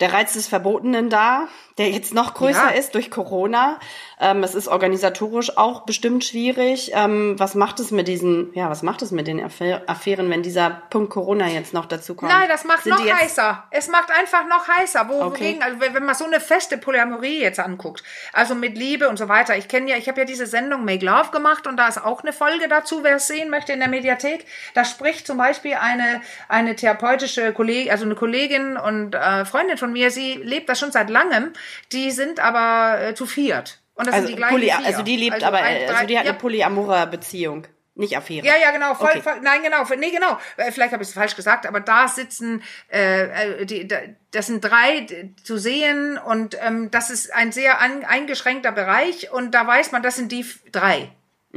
der 0.00 0.12
Reiz 0.12 0.34
des 0.34 0.46
Verbotenen 0.46 1.08
da, 1.08 1.48
der 1.78 1.90
jetzt 1.90 2.12
noch 2.12 2.34
größer 2.34 2.70
Ja. 2.72 2.78
ist 2.78 2.94
durch 2.94 3.10
Corona. 3.10 3.80
Ähm, 4.18 4.42
es 4.42 4.54
ist 4.54 4.66
organisatorisch 4.68 5.58
auch 5.58 5.82
bestimmt 5.82 6.24
schwierig. 6.24 6.92
Ähm, 6.94 7.34
was 7.38 7.54
macht 7.54 7.80
es 7.80 7.90
mit 7.90 8.08
diesen, 8.08 8.50
ja, 8.54 8.70
was 8.70 8.82
macht 8.82 9.02
es 9.02 9.10
mit 9.10 9.26
den 9.26 9.40
Affä- 9.44 9.82
Affären, 9.86 10.30
wenn 10.30 10.42
dieser 10.42 10.70
Punkt 10.88 11.10
Corona 11.10 11.48
jetzt 11.48 11.74
noch 11.74 11.84
dazu 11.84 12.14
kommt? 12.14 12.32
Nein, 12.32 12.48
das 12.48 12.64
macht 12.64 12.84
Sind 12.84 12.92
noch 12.98 13.06
heißer. 13.06 13.64
Es 13.70 13.88
macht 13.88 14.10
einfach 14.10 14.46
noch 14.48 14.66
heißer. 14.68 15.06
Wo, 15.08 15.14
Okay. 15.22 15.24
wogegen, 15.26 15.62
also 15.62 15.80
wenn 15.80 15.92
wenn 15.94 16.04
man 16.06 16.14
so 16.14 16.24
eine 16.24 16.40
feste 16.40 16.78
Polyamorie 16.78 17.40
jetzt 17.42 17.60
anguckt, 17.60 18.02
also 18.32 18.54
mit 18.54 18.78
Liebe 18.78 19.08
und 19.08 19.18
so 19.18 19.28
weiter. 19.28 19.56
Ich 19.56 19.68
kenne 19.68 19.90
ja, 19.90 19.96
ich 19.96 20.08
habe 20.08 20.20
ja 20.20 20.24
diese 20.24 20.46
Sendung 20.46 20.84
Make 20.84 21.04
Love 21.04 21.30
gemacht 21.30 21.66
und 21.66 21.76
da 21.76 21.88
ist 21.88 22.02
auch 22.02 22.22
eine 22.22 22.32
Folge 22.32 22.68
dazu, 22.68 23.04
wer 23.04 23.16
es 23.16 23.26
sehen 23.26 23.50
möchte 23.50 23.72
in 23.72 23.80
der 23.80 23.88
Mediathek. 23.88 24.46
Da 24.74 24.84
spricht 24.86 25.26
zum 25.26 25.36
Beispiel 25.36 25.74
eine 25.74 26.22
eine 26.48 26.74
therapeutische 26.74 27.52
Kollegin, 27.52 27.90
also 27.90 28.04
eine 28.06 28.14
Kollegin 28.14 28.76
und 28.78 29.14
äh, 29.14 29.44
Freundin 29.44 29.76
von 29.76 29.92
mir. 29.92 30.10
Sie 30.10 30.34
lebt 30.42 30.68
das 30.68 30.78
schon 30.80 30.92
seit 30.92 31.10
langem. 31.10 31.52
Die 31.92 32.10
sind 32.10 32.40
aber 32.40 33.00
äh, 33.08 33.14
zu 33.14 33.26
viert. 33.26 33.80
Und 33.96 34.06
das 34.06 34.14
Also, 34.14 34.26
sind 34.28 34.36
die 34.36 34.40
gleichen 34.40 34.54
poly, 34.54 34.66
vier. 34.70 34.86
also 34.86 35.02
die 35.02 35.16
lebt 35.16 35.42
aber, 35.42 35.58
ein, 35.58 35.82
also 35.82 35.92
drei- 35.94 36.06
die 36.06 36.18
hat 36.18 36.24
ja, 36.26 36.30
eine 36.30 36.38
polyamore 36.38 37.06
Beziehung, 37.08 37.66
nicht 37.94 38.16
Affäre. 38.16 38.46
ja, 38.46 38.54
ja, 38.62 38.70
genau. 38.70 38.94
Voll, 38.94 39.08
Okay. 39.08 39.22
voll, 39.22 39.40
nein, 39.42 39.62
genau. 39.62 39.84
Nee, 39.98 40.10
genau. 40.10 40.38
Äh, 40.58 40.70
Vielleicht 40.70 40.92
habe 40.92 41.02
ich 41.02 41.08
es 41.08 41.14
falsch 41.14 41.34
gesagt, 41.34 41.66
aber 41.66 41.80
da 41.80 42.06
sitzen, 42.06 42.62
äh, 42.92 43.60
äh, 43.62 43.64
die, 43.66 43.88
da, 43.88 43.96
das 44.32 44.46
sind 44.48 44.60
drei 44.62 45.06
zu 45.42 45.56
sehen 45.56 46.18
und 46.18 46.58
ähm, 46.62 46.90
das 46.90 47.08
ist 47.10 47.32
ein 47.34 47.52
sehr 47.52 47.80
an, 47.80 48.04
eingeschränkter 48.04 48.70
Bereich 48.72 49.32
und 49.32 49.52
da 49.52 49.66
weiß 49.66 49.92
man, 49.92 50.02
das 50.02 50.16
sind 50.16 50.30
die 50.30 50.40
f- 50.40 50.60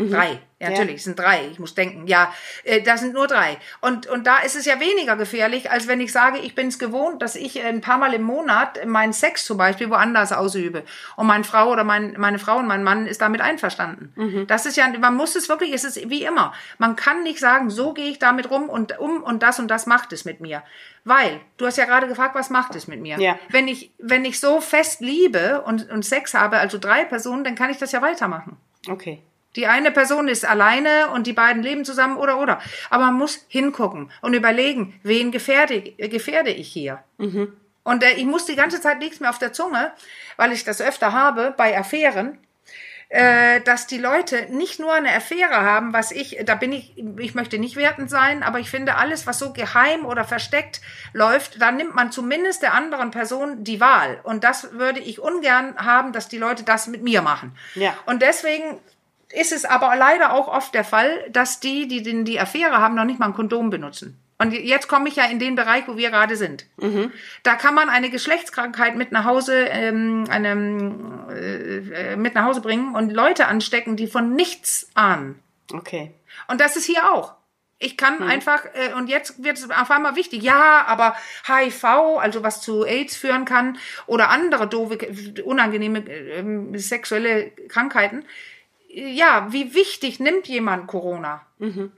drei. 0.08 0.18
Drei, 0.20 0.40
ja, 0.60 0.68
Ja. 0.68 0.70
natürlich, 0.72 0.96
es 0.98 1.04
sind 1.06 1.18
drei. 1.18 1.48
Ich 1.52 1.60
muss 1.60 1.74
denken, 1.74 2.06
ja, 2.08 2.34
äh, 2.64 2.82
da 2.82 2.98
sind 2.98 3.14
nur 3.14 3.28
drei. 3.28 3.58
Und, 3.82 4.08
und 4.08 4.28
da 4.28 4.40
ist 4.40 4.56
es 4.56 4.66
ja 4.66 4.80
weniger 4.80 5.16
gefährlich, 5.16 5.72
als 5.72 5.88
wenn 5.88 6.02
ich 6.02 6.12
sage, 6.12 6.40
ich 6.40 6.54
bin 6.56 6.68
es 6.68 6.80
gewohnt, 6.80 7.22
dass 7.22 7.36
ich 7.36 7.64
ein 7.64 7.82
paar 7.82 7.98
Mal 7.98 8.14
im 8.14 8.24
Monat 8.24 8.86
meinen 8.86 9.14
Sex 9.14 9.46
zum 9.46 9.58
Beispiel 9.58 9.90
woanders 9.90 10.32
ausübe. 10.34 10.84
Und 11.16 11.28
meine 11.28 11.44
Frau 11.46 11.70
oder 11.72 11.84
mein, 11.84 12.16
meine 12.18 12.40
Frau 12.40 12.58
und 12.58 12.68
mein 12.68 12.84
Mann 12.84 13.08
ist 13.08 13.22
damit 13.22 13.42
einverstanden. 13.42 14.46
Das 14.48 14.66
ist 14.66 14.76
ja, 14.76 14.88
man 15.00 15.16
muss 15.16 15.36
es 15.36 15.48
wirklich, 15.48 15.74
es 15.74 15.84
ist 15.84 16.10
wie 16.10 16.24
immer. 16.24 16.54
Man 16.78 16.96
kann 16.96 17.24
nicht 17.24 17.40
sagen, 17.40 17.70
so 17.70 17.94
gehe 17.94 18.10
ich 18.10 18.20
damit 18.20 18.50
rum 18.52 18.70
und 18.70 19.00
um 19.00 19.24
und 19.24 19.42
das 19.44 19.60
und 19.60 19.70
das 19.70 19.86
macht 19.86 20.12
es 20.14 20.26
mit 20.26 20.42
mir. 20.42 20.64
Weil, 21.06 21.40
du 21.58 21.66
hast 21.66 21.78
ja 21.78 21.86
gerade 21.86 22.08
gefragt, 22.08 22.36
was 22.36 22.50
macht 22.50 22.76
es 22.76 22.88
mit 22.88 23.00
mir? 23.00 23.18
Ja. 23.20 23.40
Wenn 23.50 23.68
ich, 23.70 23.92
wenn 23.98 24.26
ich 24.26 24.40
so 24.40 24.60
fest 24.60 25.00
liebe 25.00 25.62
und, 25.62 25.90
und 25.90 26.04
Sex 26.04 26.34
habe, 26.34 26.58
also 26.58 26.78
drei 26.78 27.06
Personen, 27.06 27.46
dann 27.46 27.56
kann 27.56 27.70
ich 27.70 27.78
das 27.78 27.94
ja 27.94 28.02
weitermachen. 28.02 28.58
Okay. 28.88 29.24
Die 29.56 29.68
eine 29.68 29.92
Person 29.92 30.28
ist 30.28 30.46
alleine 30.46 31.10
und 31.10 31.26
die 31.26 31.34
beiden 31.34 31.64
leben 31.64 31.86
zusammen 31.86 32.18
oder 32.18 32.40
oder. 32.40 32.62
Aber 32.90 33.06
man 33.06 33.16
muss 33.16 33.46
hingucken 33.48 34.12
und 34.22 34.34
überlegen, 34.34 35.00
wen 35.04 35.32
gefährde, 35.32 35.76
äh, 35.76 36.08
gefährde 36.08 36.52
ich 36.52 36.68
hier. 36.72 37.04
Und 37.84 38.04
äh, 38.04 38.12
ich 38.12 38.26
muss 38.26 38.46
die 38.46 38.56
ganze 38.56 38.80
Zeit 38.82 39.00
nichts 39.00 39.20
mehr 39.20 39.30
auf 39.30 39.40
der 39.40 39.54
Zunge, 39.54 39.92
weil 40.38 40.52
ich 40.52 40.64
das 40.64 40.82
öfter 40.82 41.14
habe 41.14 41.54
bei 41.58 41.78
Affären, 41.78 42.38
äh, 43.10 43.62
dass 43.62 43.88
die 43.88 43.98
Leute 43.98 44.46
nicht 44.52 44.80
nur 44.80 44.94
eine 44.94 45.12
Affäre 45.12 45.64
haben, 45.64 45.94
was 45.94 46.12
ich, 46.12 46.38
da 46.46 46.54
bin 46.54 46.72
ich, 46.72 46.96
ich 47.18 47.34
möchte 47.34 47.58
nicht 47.58 47.76
wertend 47.76 48.12
sein, 48.12 48.44
aber 48.44 48.60
ich 48.60 48.70
finde 48.70 48.98
alles, 48.98 49.26
was 49.26 49.40
so 49.40 49.52
geheim 49.52 50.06
oder 50.06 50.26
versteckt 50.26 50.80
läuft, 51.12 51.60
da 51.60 51.72
nimmt 51.72 51.96
man 51.96 52.12
zumindest 52.12 52.62
der 52.62 52.76
anderen 52.76 53.10
Person 53.10 53.64
die 53.64 53.82
Wahl. 53.82 54.20
Und 54.22 54.44
das 54.44 54.74
würde 54.74 55.00
ich 55.00 55.20
ungern 55.20 55.76
haben, 55.78 56.14
dass 56.14 56.28
die 56.28 56.38
Leute 56.38 56.62
das 56.62 56.86
mit 56.86 57.02
mir 57.02 57.24
machen. 57.24 57.58
Ja. 57.74 57.96
Und 58.06 58.22
deswegen 58.22 58.78
ist 59.32 59.52
es 59.52 59.66
aber 59.66 59.96
leider 59.96 60.34
auch 60.34 60.48
oft 60.48 60.74
der 60.74 60.84
Fall, 60.84 61.26
dass 61.30 61.60
die, 61.60 61.88
die 61.88 62.02
die, 62.02 62.24
die 62.24 62.40
Affäre 62.40 62.78
haben, 62.80 62.96
noch 62.96 63.06
nicht 63.06 63.20
mal 63.20 63.28
ein 63.28 63.34
Kondom 63.34 63.70
benutzen. 63.70 64.20
Und 64.42 64.54
jetzt 64.54 64.88
komme 64.88 65.10
ich 65.10 65.18
ja 65.18 65.26
in 65.26 65.38
den 65.38 65.56
Bereich, 65.56 65.86
wo 65.88 65.98
wir 65.98 66.12
gerade 66.12 66.38
sind. 66.38 66.66
Da 67.44 67.56
kann 67.56 67.76
man 67.76 67.90
eine 67.90 68.10
Geschlechtskrankheit 68.10 68.96
mit 68.96 69.12
nach 69.12 69.26
Hause, 69.26 69.66
ähm, 69.66 70.26
einem, 70.30 71.28
äh, 71.30 72.14
äh, 72.14 72.16
mit 72.16 72.36
nach 72.36 72.46
Hause 72.46 72.62
bringen 72.62 72.96
und 72.96 73.12
Leute 73.12 73.48
anstecken, 73.48 73.98
die 73.98 74.08
von 74.08 74.36
nichts 74.36 74.90
ahnen. 74.94 75.40
Okay. 75.74 76.14
Und 76.48 76.62
das 76.62 76.78
ist 76.78 76.86
hier 76.86 77.12
auch. 77.12 77.34
Ich 77.82 77.96
kann 77.96 78.22
einfach, 78.24 78.66
äh, 78.74 78.94
und 78.94 79.08
jetzt 79.08 79.42
wird 79.44 79.58
es 79.58 79.70
auf 79.70 79.92
einmal 79.92 80.16
wichtig, 80.16 80.42
ja, 80.44 80.86
aber 80.86 81.16
HIV, 81.48 81.84
also 82.20 82.44
was 82.44 82.62
zu 82.62 82.86
AIDS 82.86 83.16
führen 83.16 83.46
kann, 83.46 83.78
oder 84.06 84.30
andere 84.30 84.68
doofe, 84.68 84.98
unangenehme 85.44 86.00
ähm, 86.00 86.78
sexuelle 86.78 87.52
Krankheiten, 87.70 88.26
ja, 89.08 89.48
wie 89.50 89.74
wichtig 89.74 90.20
nimmt 90.20 90.48
jemand 90.48 90.88
Corona? 90.88 91.42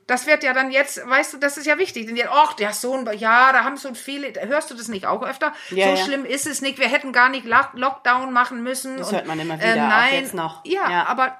Das 0.07 0.25
wird 0.25 0.43
ja 0.43 0.53
dann 0.53 0.71
jetzt, 0.71 1.07
weißt 1.07 1.33
du, 1.33 1.37
das 1.37 1.55
ist 1.57 1.67
ja 1.67 1.77
wichtig. 1.77 2.07
Denn 2.07 2.17
ach, 2.31 2.53
der 2.53 2.73
Sohn, 2.73 3.07
ja, 3.17 3.51
da 3.53 3.63
haben 3.63 3.77
so 3.77 3.93
viele, 3.93 4.33
hörst 4.47 4.71
du 4.71 4.75
das 4.75 4.87
nicht 4.87 5.05
auch 5.05 5.21
öfter? 5.21 5.53
Ja, 5.69 5.89
so 5.89 5.99
ja. 5.99 6.05
schlimm 6.05 6.25
ist 6.25 6.47
es 6.47 6.61
nicht. 6.63 6.79
Wir 6.79 6.87
hätten 6.87 7.13
gar 7.13 7.29
nicht 7.29 7.45
Lock- 7.45 7.73
Lockdown 7.75 8.33
machen 8.33 8.63
müssen. 8.63 8.97
Das 8.97 9.09
und, 9.09 9.15
hört 9.17 9.27
man 9.27 9.39
immer 9.39 9.59
wieder, 9.59 9.71
auch 9.73 9.75
nein, 9.75 10.13
jetzt 10.23 10.33
noch. 10.33 10.65
Ja, 10.65 10.89
Ja. 10.89 11.05
aber 11.05 11.37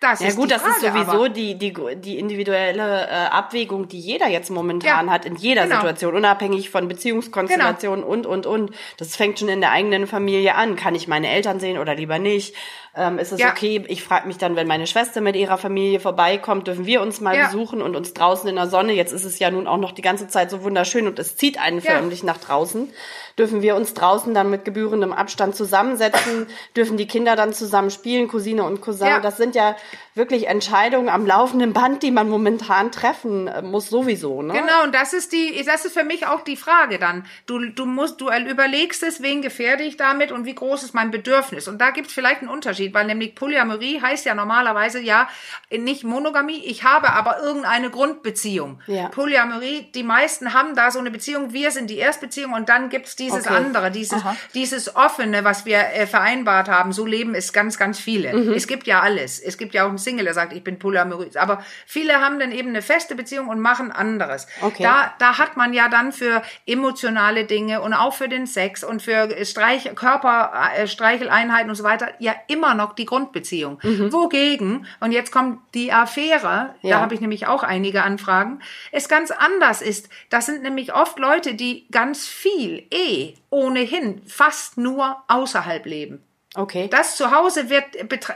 Das 0.00 0.18
Ja 0.20 0.28
ist 0.28 0.36
gut, 0.36 0.50
das 0.50 0.62
Frage, 0.62 0.86
ist 0.86 0.92
sowieso 0.94 1.28
die, 1.28 1.56
die, 1.58 1.72
die 1.96 2.18
individuelle 2.18 3.06
äh, 3.06 3.10
Abwägung, 3.26 3.86
die 3.86 4.00
jeder 4.00 4.26
jetzt 4.28 4.50
momentan 4.50 5.06
Ja, 5.06 5.12
hat, 5.12 5.26
in 5.26 5.36
jeder 5.36 5.64
genau. 5.64 5.76
Situation, 5.76 6.14
unabhängig 6.16 6.70
von 6.70 6.88
Beziehungskonstellationen 6.88 8.04
und, 8.04 8.26
und, 8.26 8.46
und. 8.46 8.72
Das 8.96 9.14
fängt 9.14 9.38
schon 9.38 9.48
in 9.48 9.60
der 9.60 9.70
eigenen 9.72 10.06
Familie 10.06 10.54
an. 10.54 10.74
Kann 10.74 10.94
ich 10.94 11.06
meine 11.06 11.28
Eltern 11.28 11.60
sehen 11.60 11.78
oder 11.78 11.94
lieber 11.94 12.18
nicht? 12.18 12.54
Ähm, 12.94 13.18
ist 13.18 13.32
es 13.32 13.40
Ja. 13.40 13.50
okay? 13.52 13.82
Ich 13.88 14.02
frage 14.04 14.26
mich 14.26 14.36
dann, 14.36 14.54
wenn 14.54 14.66
meine 14.66 14.86
Schwester 14.86 15.22
mit 15.22 15.34
ihrer 15.34 15.56
Familie 15.56 15.98
vorbeikommt, 15.98 16.66
dürfen 16.66 16.84
wir 16.84 17.00
uns 17.00 17.22
mal 17.22 17.34
Ja. 17.34 17.46
besuchen 17.46 17.80
und 17.80 17.96
uns 17.96 18.12
draußen 18.12 18.46
in 18.50 18.56
der 18.56 18.66
Sonne, 18.66 18.92
jetzt 18.92 19.12
ist 19.12 19.24
es 19.24 19.38
ja 19.38 19.50
nun 19.50 19.66
auch 19.66 19.78
noch 19.78 19.92
die 19.92 20.02
ganze 20.02 20.28
Zeit 20.28 20.50
so 20.50 20.62
wunderschön 20.62 21.06
und 21.06 21.18
es 21.18 21.34
zieht 21.36 21.58
einen 21.58 21.80
Ja. 21.80 21.92
förmlich 21.92 22.22
nach 22.22 22.36
draußen, 22.36 22.90
dürfen 23.38 23.62
wir 23.62 23.76
uns 23.76 23.94
draußen 23.94 24.34
dann 24.34 24.50
mit 24.50 24.66
gebührendem 24.66 25.14
Abstand 25.14 25.56
zusammensetzen, 25.56 26.46
dürfen 26.76 26.98
die 26.98 27.06
Kinder 27.06 27.34
dann 27.34 27.54
zusammen 27.54 27.90
spielen, 27.90 28.28
Cousine 28.28 28.64
und 28.64 28.82
Cousin. 28.82 29.22
Das 29.22 29.38
sind 29.38 29.54
ja 29.54 29.74
wirklich 30.14 30.46
Entscheidungen 30.46 31.08
am 31.08 31.26
laufenden 31.26 31.72
Band, 31.72 32.02
die 32.02 32.10
man 32.10 32.28
momentan 32.28 32.92
treffen 32.92 33.48
äh, 33.48 33.62
muss 33.62 33.88
sowieso. 33.88 34.42
Ne? 34.42 34.52
Genau, 34.52 34.82
und 34.84 34.94
das 34.94 35.12
ist 35.12 35.32
die, 35.32 35.62
das 35.64 35.84
ist 35.84 35.94
für 35.94 36.04
mich 36.04 36.26
auch 36.26 36.42
die 36.42 36.56
Frage 36.56 36.98
dann. 36.98 37.24
Du, 37.46 37.58
du 37.70 37.86
musst, 37.86 38.20
du 38.20 38.30
überlegst 38.30 39.02
es, 39.02 39.22
wen 39.22 39.40
gefährde 39.40 39.84
ich 39.84 39.96
damit 39.96 40.30
und 40.30 40.44
wie 40.44 40.54
groß 40.54 40.82
ist 40.82 40.94
mein 40.94 41.10
Bedürfnis. 41.10 41.66
Und 41.66 41.80
da 41.80 41.90
gibt 41.90 42.08
es 42.08 42.12
vielleicht 42.12 42.40
einen 42.40 42.50
Unterschied, 42.50 42.92
weil 42.92 43.06
nämlich 43.06 43.34
Polyamorie 43.34 44.02
heißt 44.02 44.26
ja 44.26 44.34
normalerweise 44.34 45.00
ja 45.00 45.28
nicht 45.70 46.04
Monogamie, 46.04 46.62
ich 46.64 46.84
habe 46.84 47.10
aber 47.10 47.40
irgendeine 47.40 47.88
Grundbeziehung. 47.90 48.80
Ja. 48.86 49.08
Polyamorie, 49.08 49.90
die 49.94 50.02
meisten 50.02 50.52
haben 50.52 50.74
da 50.74 50.90
so 50.90 50.98
eine 50.98 51.10
Beziehung, 51.10 51.52
wir 51.52 51.70
sind 51.70 51.88
die 51.88 51.98
Erstbeziehung 51.98 52.52
und 52.52 52.68
dann 52.68 52.90
gibt's 52.90 53.16
dieses 53.16 53.46
Okay. 53.46 53.54
andere, 53.54 53.90
dieses, 53.90 54.22
dieses 54.54 54.94
Offene, 54.94 55.44
was 55.44 55.64
wir 55.64 55.78
äh, 55.78 56.06
vereinbart 56.06 56.68
haben. 56.68 56.92
So 56.92 57.06
leben 57.06 57.34
es 57.34 57.52
ganz, 57.52 57.78
ganz 57.78 57.98
viele. 57.98 58.34
Mhm. 58.34 58.52
Es 58.52 58.66
gibt 58.66 58.86
ja 58.86 59.00
alles. 59.00 59.40
Es 59.40 59.56
gibt 59.56 59.74
ja 59.74 59.84
auch 59.84 59.88
einen 59.88 60.01
Single, 60.02 60.24
der 60.24 60.34
sagt, 60.34 60.52
ich 60.52 60.62
bin 60.64 60.78
polyamorös. 60.78 61.36
Aber 61.36 61.64
viele 61.86 62.14
haben 62.20 62.38
dann 62.38 62.52
eben 62.52 62.68
eine 62.70 62.82
feste 62.82 63.14
Beziehung 63.14 63.48
und 63.48 63.60
machen 63.60 63.90
anderes. 63.92 64.46
Okay. 64.60 64.82
Da, 64.82 65.14
da 65.18 65.38
hat 65.38 65.56
man 65.56 65.72
ja 65.72 65.88
dann 65.88 66.12
für 66.12 66.42
emotionale 66.66 67.44
Dinge 67.44 67.80
und 67.80 67.94
auch 67.94 68.14
für 68.14 68.28
den 68.28 68.46
Sex 68.46 68.84
und 68.84 69.02
für 69.02 69.44
Streich, 69.44 69.94
Körper, 69.94 70.52
äh, 70.76 70.86
Streicheleinheiten 70.86 71.70
und 71.70 71.76
so 71.76 71.84
weiter 71.84 72.08
ja 72.18 72.34
immer 72.48 72.74
noch 72.74 72.94
die 72.94 73.06
Grundbeziehung. 73.06 73.78
Wogegen, 73.82 74.86
und 75.00 75.12
jetzt 75.12 75.32
kommt 75.32 75.60
die 75.74 75.92
Affäre, 75.92 76.74
Ja. 76.82 76.96
da 76.96 77.00
habe 77.00 77.14
ich 77.14 77.20
nämlich 77.20 77.46
auch 77.46 77.62
einige 77.62 78.02
Anfragen, 78.02 78.60
es 78.90 79.08
ganz 79.08 79.30
anders 79.30 79.82
ist. 79.82 80.08
Das 80.30 80.46
sind 80.46 80.62
nämlich 80.62 80.92
oft 80.94 81.18
Leute, 81.18 81.54
die 81.54 81.86
ganz 81.90 82.26
viel 82.26 82.86
eh 82.92 83.34
ohnehin 83.50 84.22
fast 84.26 84.78
nur 84.78 85.22
außerhalb 85.28 85.86
leben. 85.86 86.22
Okay. 86.54 86.88
Das 86.88 87.16
Zuhause 87.16 87.70
wird 87.70 87.84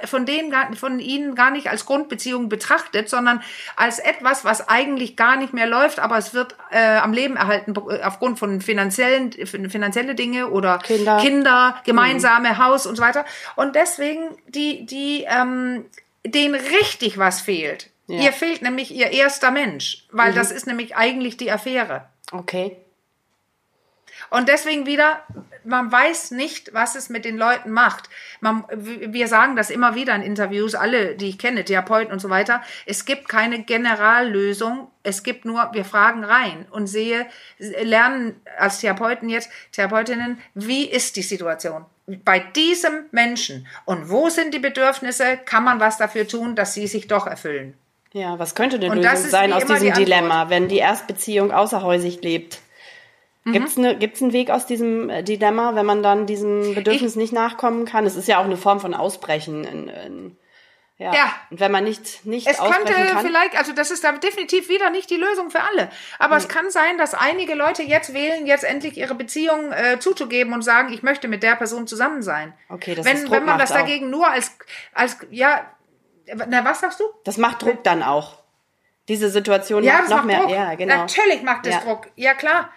von 0.07 0.25
denen 0.25 0.75
von 0.75 1.01
ihnen 1.01 1.35
gar 1.35 1.51
nicht 1.51 1.69
als 1.69 1.85
Grundbeziehung 1.85 2.49
betrachtet, 2.49 3.11
sondern 3.11 3.43
als 3.77 3.99
etwas, 3.99 4.43
was 4.43 4.69
eigentlich 4.71 5.17
gar 5.17 5.37
nicht 5.37 5.53
mehr 5.53 5.67
läuft, 5.67 5.99
aber 5.99 6.17
es 6.17 6.33
wird 6.33 6.57
äh, 6.71 6.97
am 6.97 7.13
Leben 7.13 7.37
erhalten 7.37 7.75
äh, 7.91 8.03
aufgrund 8.03 8.39
von 8.39 8.63
finanziellen 8.63 9.33
fin- 9.33 9.69
finanzielle 9.69 10.15
Dinge 10.15 10.49
oder 10.49 10.79
Kinder. 10.79 11.19
Kinder 11.19 11.81
gemeinsame 11.85 12.57
Haus 12.57 12.87
und 12.87 12.97
so 12.97 13.03
weiter. 13.03 13.27
Und 13.55 13.77
deswegen 13.77 14.31
die 14.49 14.87
die 14.87 15.27
ähm, 15.29 15.85
denen 16.25 16.55
richtig 16.55 17.19
was 17.19 17.43
fehlt. 17.43 17.91
Ja. 18.07 18.23
Ihr 18.23 18.33
fehlt 18.33 18.63
nämlich 18.63 18.95
ihr 18.95 19.11
erster 19.11 19.51
Mensch, 19.51 20.07
weil 20.11 20.33
das 20.33 20.51
ist 20.53 20.67
nämlich 20.67 20.97
eigentlich 20.97 21.37
die 21.37 21.51
Affäre. 21.53 22.07
Okay. 22.33 22.77
Und 24.31 24.49
deswegen 24.49 24.87
wieder, 24.87 25.21
man 25.65 25.91
weiß 25.91 26.31
nicht, 26.33 26.73
was 26.75 26.95
es 26.95 27.09
mit 27.09 27.25
den 27.25 27.37
Leuten 27.37 27.71
macht. 27.71 28.09
Man, 28.41 28.65
wir 28.73 29.29
sagen 29.29 29.57
das 29.57 29.71
immer 29.71 29.95
wieder 29.95 30.15
in 30.15 30.23
Interviews, 30.23 30.75
alle, 30.75 31.15
die 31.15 31.29
ich 31.29 31.39
kenne, 31.39 31.65
Therapeuten 31.65 32.13
und 32.13 32.21
so 32.21 32.31
weiter. 32.31 32.63
Es 32.87 33.05
gibt 33.05 33.29
keine 33.29 33.63
Generallösung. 33.63 34.89
Es 35.03 35.23
gibt 35.23 35.45
nur, 35.45 35.71
wir 35.73 35.85
fragen 35.85 36.25
rein 36.25 36.67
und 36.71 36.87
sehe, 36.87 37.27
lernen 37.59 38.41
als 38.59 38.81
Therapeuten 38.81 39.29
jetzt, 39.29 39.51
Therapeutinnen, 39.73 40.39
wie 40.55 40.85
ist 40.85 41.17
die 41.17 41.23
Situation? 41.23 41.85
Bei 42.25 42.39
diesem 42.39 43.07
Menschen 43.11 43.67
und 43.85 44.11
wo 44.11 44.29
sind 44.29 44.55
die 44.55 44.59
Bedürfnisse? 44.61 45.39
Kann 45.45 45.65
man 45.65 45.81
was 45.81 45.99
dafür 45.99 46.27
tun, 46.29 46.55
dass 46.55 46.75
sie 46.75 46.87
sich 46.87 47.09
doch 47.09 47.27
erfüllen? 47.27 47.75
Ja, 48.13 48.39
was 48.39 48.55
könnte 48.55 48.77
eine 48.77 48.91
Und 48.91 49.03
Lösung 49.03 49.29
sein 49.29 49.53
aus 49.53 49.67
diesem 49.67 49.93
die. 49.93 50.05
Dilemma, 50.05 50.49
wenn 50.49 50.69
die 50.69 50.79
Erstbeziehung 50.79 51.51
außerhäusig 51.51 52.23
lebt? 52.23 52.61
Mhm. 53.47 53.53
Gibt's 53.53 53.79
eine, 53.79 53.97
gibt's 53.97 54.21
einen 54.21 54.33
Weg 54.33 54.51
aus 54.51 54.67
diesem 54.67 55.09
äh, 55.09 55.23
Dilemma, 55.23 55.77
wenn 55.77 55.87
man 55.87 56.03
dann 56.03 56.27
diesem 56.27 56.75
Bedürfnis 56.75 57.15
nicht 57.15 57.33
nachkommen 57.33 57.85
kann? 57.85 58.05
Es 58.05 58.17
ist 58.17 58.27
ja 58.27 58.39
auch 58.39 58.45
eine 58.45 58.57
Form 58.57 58.81
von 58.81 58.93
Ausbrechen. 58.93 59.63
In, 59.63 59.89
in, 59.89 60.37
ja. 60.99 61.15
Ja. 61.15 61.33
Und 61.51 61.61
wenn 61.61 61.71
man 61.71 61.85
nicht, 61.85 62.27
nicht 62.27 62.49
Es 62.49 62.59
könnte 62.59 62.93
kann. 62.93 63.25
vielleicht, 63.25 63.57
also 63.57 63.73
das 63.73 63.93
ist 63.93 64.03
da 64.03 64.11
definitiv 64.13 64.69
wieder 64.69 64.91
nicht 64.91 65.11
die 65.11 65.17
Lösung 65.17 65.51
für 65.51 65.61
alle. 65.61 65.91
Aber 66.19 66.37
es 66.37 66.49
kann 66.49 66.71
sein, 66.71 66.99
dass 66.99 67.15
einige 67.15 67.55
Leute 67.55 67.85
jetzt 67.85 68.15
wählen, 68.15 68.47
jetzt 68.47 68.65
endlich 68.65 68.97
ihre 68.97 69.15
Beziehung 69.15 69.71
äh, 69.71 70.01
zuzugeben 70.01 70.53
und 70.53 70.63
sagen, 70.63 70.93
ich 70.93 71.05
möchte 71.05 71.29
mit 71.29 71.45
der 71.45 71.55
Person 71.55 71.87
zusammen 71.87 72.23
sein. 72.23 72.53
Okay, 72.69 72.97
das 72.97 73.07
wenn, 73.07 73.17
ist 73.17 73.25
Druck 73.27 73.33
wenn 73.33 73.45
man 73.45 73.59
das 73.59 73.71
macht 73.71 73.79
auch. 73.79 73.85
dagegen 73.87 74.11
nur 74.11 74.29
als, 74.29 74.57
als, 74.93 75.19
ja, 75.31 75.71
na, 76.49 76.65
was 76.65 76.81
sagst 76.81 76.99
du? 76.99 77.05
Das 77.23 77.37
macht 77.37 77.63
Druck 77.63 77.85
dann 77.85 78.03
auch. 78.03 78.39
Diese 79.07 79.31
Situation 79.31 79.85
Ja, 79.85 79.99
macht 79.99 80.09
noch 80.09 80.17
macht 80.17 80.27
mehr. 80.27 80.41
Druck. 80.41 80.51
Ja, 80.51 80.75
genau. 80.75 80.97
Natürlich 80.97 81.43
macht 81.43 81.65
es 81.67 81.75
Ja. 81.75 81.81
Druck. 81.83 82.09
Ja, 82.17 82.35
klar. 82.35 82.71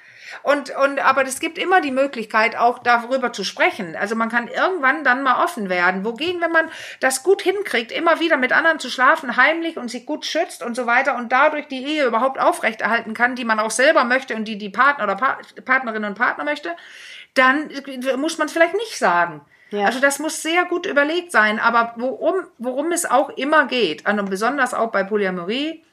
Und, 0.44 0.76
und, 0.76 1.00
aber 1.00 1.24
es 1.24 1.40
gibt 1.40 1.58
immer 1.58 1.82
die 1.82 1.92
Möglichkeit, 1.92 2.58
auch 2.58 2.80
darüber 2.80 3.34
zu 3.34 3.44
sprechen. 3.44 3.96
Also 3.96 4.16
man 4.16 4.30
kann 4.30 4.48
irgendwann 4.48 5.04
dann 5.04 5.24
mal 5.24 5.44
offen 5.44 5.70
werden. 5.70 6.06
Wogegen, 6.06 6.42
wenn 6.42 6.52
man 6.52 6.70
das 7.00 7.24
gut 7.24 7.42
hinkriegt, 7.42 7.92
immer 7.92 8.20
wieder 8.20 8.38
mit 8.38 8.52
anderen 8.52 8.80
zu 8.80 8.90
schlafen, 8.90 9.38
heimlich 9.38 9.78
und 9.78 9.90
sich 9.90 10.06
gut 10.06 10.26
schützt 10.26 10.64
und 10.64 10.76
so 10.76 10.86
weiter 10.86 11.16
und 11.16 11.32
dadurch 11.32 11.68
die 11.68 11.84
Ehe 11.84 12.06
überhaupt 12.06 12.40
aufrechterhalten 12.40 13.14
kann, 13.14 13.36
die 13.36 13.46
man 13.46 13.60
auch 13.60 13.72
selber 13.72 14.04
möchte 14.04 14.36
und 14.36 14.46
die 14.46 14.58
die 14.58 14.70
Partner 14.70 15.04
oder 15.06 15.16
pa 15.16 15.38
Partnerin 15.66 16.06
und 16.06 16.16
Partner 16.16 16.44
möchte, 16.44 16.76
dann 17.34 17.70
muss 18.18 18.38
man 18.38 18.48
es 18.48 18.54
vielleicht 18.54 18.76
nicht 18.76 18.98
sagen. 18.98 19.42
Ja. 19.72 19.86
Also 19.86 20.00
das 20.00 20.20
muss 20.20 20.42
sehr 20.42 20.66
gut 20.66 20.86
überlegt 20.86 21.32
sein. 21.32 21.60
Aber 21.60 21.94
worum, 21.98 22.48
worum 22.58 22.92
es 22.92 23.06
auch 23.06 23.30
immer 23.30 23.68
geht, 23.68 24.08
und 24.08 24.30
besonders 24.30 24.74
auch 24.74 24.92
bei 24.92 25.04
Polyamorie, 25.04 25.84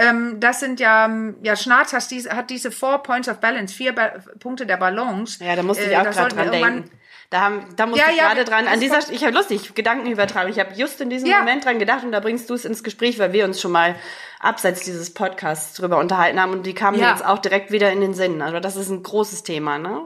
ähm, 0.00 0.40
das 0.40 0.60
sind 0.60 0.80
ja, 0.80 1.06
ähm, 1.06 1.36
ja, 1.42 1.54
Schnarz 1.56 1.92
hat 1.92 2.10
diese, 2.10 2.30
hat 2.34 2.50
diese 2.50 2.70
Four 2.70 3.02
Points 3.02 3.28
of 3.28 3.38
Balance, 3.38 3.74
vier 3.74 3.94
ba 3.94 4.12
Punkte 4.38 4.66
der 4.66 4.76
Balance. 4.76 5.42
Ja, 5.44 5.54
da 5.56 5.62
musste 5.62 5.84
ich 5.84 5.90
Äh, 5.92 5.96
auch 5.96 6.04
da 6.04 6.10
gerade 6.10 6.34
dran 6.34 6.50
denken. 6.50 6.90
Da, 7.30 7.42
haben, 7.42 7.64
da 7.76 7.86
musste 7.86 8.04
Ja, 8.04 8.10
ich 8.10 8.16
ja, 8.18 8.26
gerade 8.26 8.44
dran. 8.44 8.66
An 8.66 8.80
dieser, 8.80 8.98
ich 9.12 9.22
habe 9.22 9.32
lustig 9.32 9.72
Gedanken 9.76 10.10
übertragen. 10.10 10.50
Ich 10.50 10.58
habe 10.58 10.72
just 10.74 11.00
in 11.00 11.10
diesem 11.10 11.28
Ja. 11.28 11.38
Moment 11.38 11.64
dran 11.64 11.78
gedacht 11.78 12.02
und 12.02 12.10
da 12.10 12.18
bringst 12.18 12.50
du 12.50 12.54
es 12.54 12.64
ins 12.64 12.82
Gespräch, 12.82 13.20
weil 13.20 13.32
wir 13.32 13.44
uns 13.44 13.60
schon 13.60 13.70
mal 13.70 13.94
abseits 14.40 14.80
dieses 14.80 15.14
Podcasts 15.14 15.74
drüber 15.76 15.98
unterhalten 15.98 16.40
haben 16.40 16.50
und 16.52 16.64
die 16.66 16.74
kamen 16.74 16.98
jetzt 16.98 17.24
auch 17.24 17.38
direkt 17.38 17.70
wieder 17.70 17.92
in 17.92 18.00
den 18.00 18.14
Sinn. 18.14 18.42
Also 18.42 18.58
das 18.58 18.74
ist 18.74 18.88
ein 18.90 19.04
großes 19.04 19.44
Thema, 19.44 19.78
ne? 19.78 20.00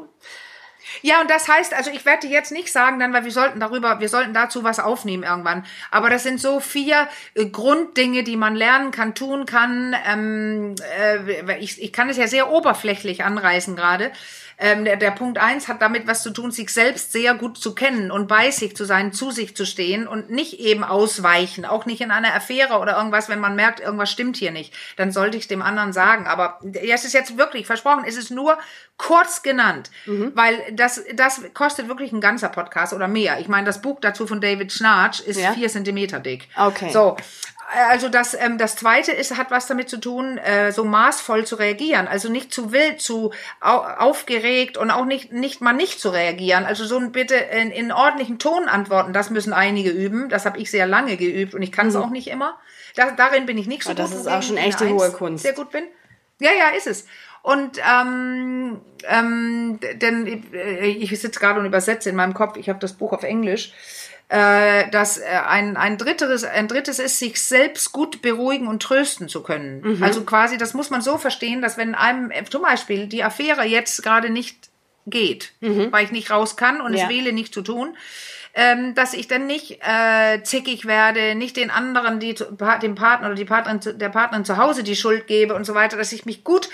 Ja, 1.03 1.21
und 1.21 1.31
das 1.31 1.49
heißt, 1.49 1.75
also 1.75 1.91
ich 1.91 2.05
werde 2.05 2.27
jetzt 2.27 2.53
nicht 2.53 2.73
sagen, 2.73 2.99
dann, 2.99 3.13
weil 3.13 3.25
wir 3.25 3.33
sollten 3.33 3.61
darüber, 3.61 4.01
wir 4.01 4.09
sollten 4.09 4.35
dazu 4.35 4.65
was 4.65 4.79
aufnehmen 4.79 5.23
irgendwann. 5.23 5.65
Aber 5.91 6.11
das 6.11 6.23
sind 6.23 6.41
so 6.41 6.61
vier 6.61 7.09
äh, 7.35 7.47
Grunddinge, 7.47 8.23
die 8.23 8.37
man 8.37 8.55
lernen 8.55 8.91
kann, 8.91 9.15
tun 9.15 9.47
kann. 9.47 9.95
Ähm, 10.07 10.75
äh, 10.99 11.59
ich, 11.59 11.83
ich 11.83 11.93
kann 11.93 12.09
es 12.09 12.17
ja 12.17 12.27
sehr 12.27 12.51
oberflächlich 12.51 13.25
anreißen 13.25 13.77
gerade. 13.77 14.13
Ähm, 14.59 14.85
der, 14.85 14.97
der 14.97 15.11
Punkt 15.11 15.39
eins 15.39 15.69
hat 15.69 15.83
damit 15.83 16.07
was 16.07 16.23
zu 16.23 16.31
tun, 16.31 16.51
sich 16.51 16.71
selbst 16.71 17.13
sehr 17.13 17.35
gut 17.35 17.59
zu 17.59 17.75
kennen 17.75 18.11
und 18.11 18.29
bei 18.29 18.51
sich 18.51 18.77
zu 18.77 18.85
sein, 18.85 19.13
zu 19.13 19.31
sich 19.31 19.57
zu 19.57 19.67
stehen 19.67 20.07
und 20.07 20.31
nicht 20.31 20.61
eben 20.61 20.85
ausweichen, 20.85 21.65
auch 21.65 21.87
nicht 21.87 22.01
in 22.01 22.11
einer 22.11 22.35
Affäre 22.35 22.79
oder 22.79 22.97
irgendwas, 22.97 23.29
wenn 23.29 23.41
man 23.41 23.57
merkt, 23.57 23.81
irgendwas 23.81 24.11
stimmt 24.11 24.37
hier 24.37 24.51
nicht, 24.53 24.73
dann 24.97 25.11
sollte 25.13 25.37
ich 25.37 25.45
es 25.45 25.49
dem 25.49 25.63
anderen 25.63 25.93
sagen. 25.93 26.27
Aber 26.27 26.61
es 26.73 27.05
ist 27.05 27.15
jetzt 27.15 27.37
wirklich 27.37 27.67
versprochen, 27.67 28.05
es 28.07 28.17
ist 28.17 28.31
nur 28.31 28.59
kurz 28.97 29.43
genannt, 29.43 29.91
weil 30.07 30.63
das, 30.73 31.03
das 31.15 31.43
kostet 31.53 31.89
wirklich 31.89 32.13
ein 32.13 32.21
ganzer 32.21 32.49
Podcast 32.49 32.93
oder 32.93 33.09
mehr. 33.09 33.41
Ich 33.41 33.49
meine, 33.49 33.67
das 33.67 33.83
Buch 33.83 33.99
dazu 34.01 34.27
von 34.27 34.41
David 34.41 34.73
Schnarch 34.73 35.21
ist 35.21 35.41
Ja. 35.41 35.53
vier 35.53 35.69
Zentimeter 35.69 36.21
dick. 36.21 36.49
Okay. 36.57 36.91
So. 36.93 37.17
Also 37.73 38.09
das, 38.09 38.35
ähm, 38.35 38.59
das 38.59 38.77
zweite 38.77 39.13
ist, 39.13 39.37
hat 39.37 39.51
was 39.51 39.67
damit 39.67 39.89
zu 39.89 39.99
tun, 39.99 40.39
äh, 40.39 40.73
so 40.73 40.85
maßvoll 40.85 41.47
zu 41.47 41.57
reagieren. 41.57 42.07
Also 42.07 42.31
nicht 42.31 42.53
zu 42.53 42.73
wild, 42.73 43.01
zu 43.01 43.33
au 43.61 43.79
aufgeregt 43.79 44.77
und 44.77 44.91
auch 44.91 45.05
nicht, 45.05 45.33
nicht 45.33 45.61
mal 45.61 45.73
nicht 45.73 46.01
zu 46.01 46.11
reagieren. 46.11 46.65
Also 46.65 46.85
so 46.85 46.99
ein 46.99 47.13
bitte 47.13 47.35
in, 47.35 47.71
in 47.71 47.93
ordentlichen 47.93 48.39
Ton 48.39 48.69
antworten, 48.69 49.13
das 49.13 49.31
müssen 49.31 49.53
einige 49.53 49.91
üben. 49.91 50.29
Das 50.29 50.47
habe 50.47 50.59
ich 50.59 50.71
sehr 50.71 50.87
lange 50.87 51.17
geübt 51.17 51.55
und 51.55 51.63
ich 51.63 51.73
kann 51.73 51.89
es 51.89 51.97
auch 51.97 52.11
nicht 52.11 52.29
immer. 52.29 52.59
Da, 52.97 53.11
darin 53.11 53.47
bin 53.47 53.59
ich 53.59 53.67
nicht 53.67 53.83
so 53.83 53.91
Aber 53.91 54.03
gut. 54.03 54.11
Mhm. 54.11 54.15
das 54.15 54.21
ist 54.21 54.33
auch 54.33 54.43
schon 54.43 54.57
ich 54.57 54.67
echte 54.67 54.89
hohe 54.89 55.11
Kunst. 55.11 55.43
Sehr 55.43 55.55
gut 55.55 55.71
bin. 55.71 55.85
Ja, 56.41 56.51
ja, 56.53 56.77
ist 56.77 56.87
es. 56.87 57.07
Und 57.43 57.79
ähm, 57.79 58.81
ähm, 59.07 59.79
denn 59.97 60.45
äh, 60.55 60.87
ich 60.87 61.21
sitze 61.21 61.39
gerade 61.39 61.61
und 61.61 61.67
übersetze 61.67 62.09
in 62.09 62.17
meinem 62.17 62.33
Kopf, 62.33 62.57
ich 62.57 62.69
habe 62.69 62.79
das 62.79 62.95
Buch 62.95 63.13
auf 63.13 63.23
Englisch, 63.23 63.73
äh, 64.29 64.89
dass 64.91 65.19
äh, 65.19 65.25
ein, 65.47 65.77
ein, 65.77 65.99
drittes, 65.99 66.45
ein 66.45 66.67
drittes 66.69 66.99
ist, 66.99 67.19
sich 67.19 67.43
selbst 67.43 67.93
gut 67.93 68.23
beruhigen 68.23 68.67
und 68.67 68.83
trösten 68.83 69.29
zu 69.29 69.43
können. 69.43 69.83
Mhm. 69.83 70.03
Also 70.03 70.23
quasi, 70.25 70.57
das 70.57 70.75
muss 70.75 70.91
man 70.91 71.03
so 71.03 71.19
verstehen, 71.19 71.61
dass 71.63 71.77
wenn 71.77 71.95
einem 71.95 72.31
äh, 72.31 72.45
zum 72.45 72.63
Beispiel 72.63 73.07
die 73.07 73.23
Affäre 73.23 73.65
jetzt 73.65 74.03
gerade 74.03 74.31
nicht 74.31 74.71
geht, 75.07 75.53
weil 75.61 76.05
ich 76.05 76.13
nicht 76.13 76.31
raus 76.31 76.57
kann 76.57 76.81
und 76.81 76.95
Ja. 76.95 77.05
es 77.05 77.09
wähle 77.11 77.35
nicht 77.35 77.53
zu 77.53 77.61
tun, 77.61 77.95
ähm, 78.55 78.95
dass 78.95 79.13
ich 79.13 79.29
dann 79.29 79.47
nicht 79.47 79.81
äh, 79.83 80.43
zickig 80.43 80.87
werde, 80.87 81.35
nicht 81.35 81.57
den 81.57 81.71
anderen, 81.71 82.21
die 82.21 82.35
dem 82.35 82.95
Partner 82.95 83.27
oder 83.27 83.35
die 83.35 83.45
Partnerin, 83.45 83.99
der 83.99 84.09
Partnerin 84.09 84.45
zu 84.47 84.57
Hause 84.57 84.83
die 84.83 84.97
Schuld 84.97 85.27
gebe 85.27 85.55
und 85.55 85.65
so 85.65 85.75
weiter, 85.75 85.97
dass 85.97 86.13
ich 86.13 86.25
mich 86.25 86.45
gut 86.45 86.71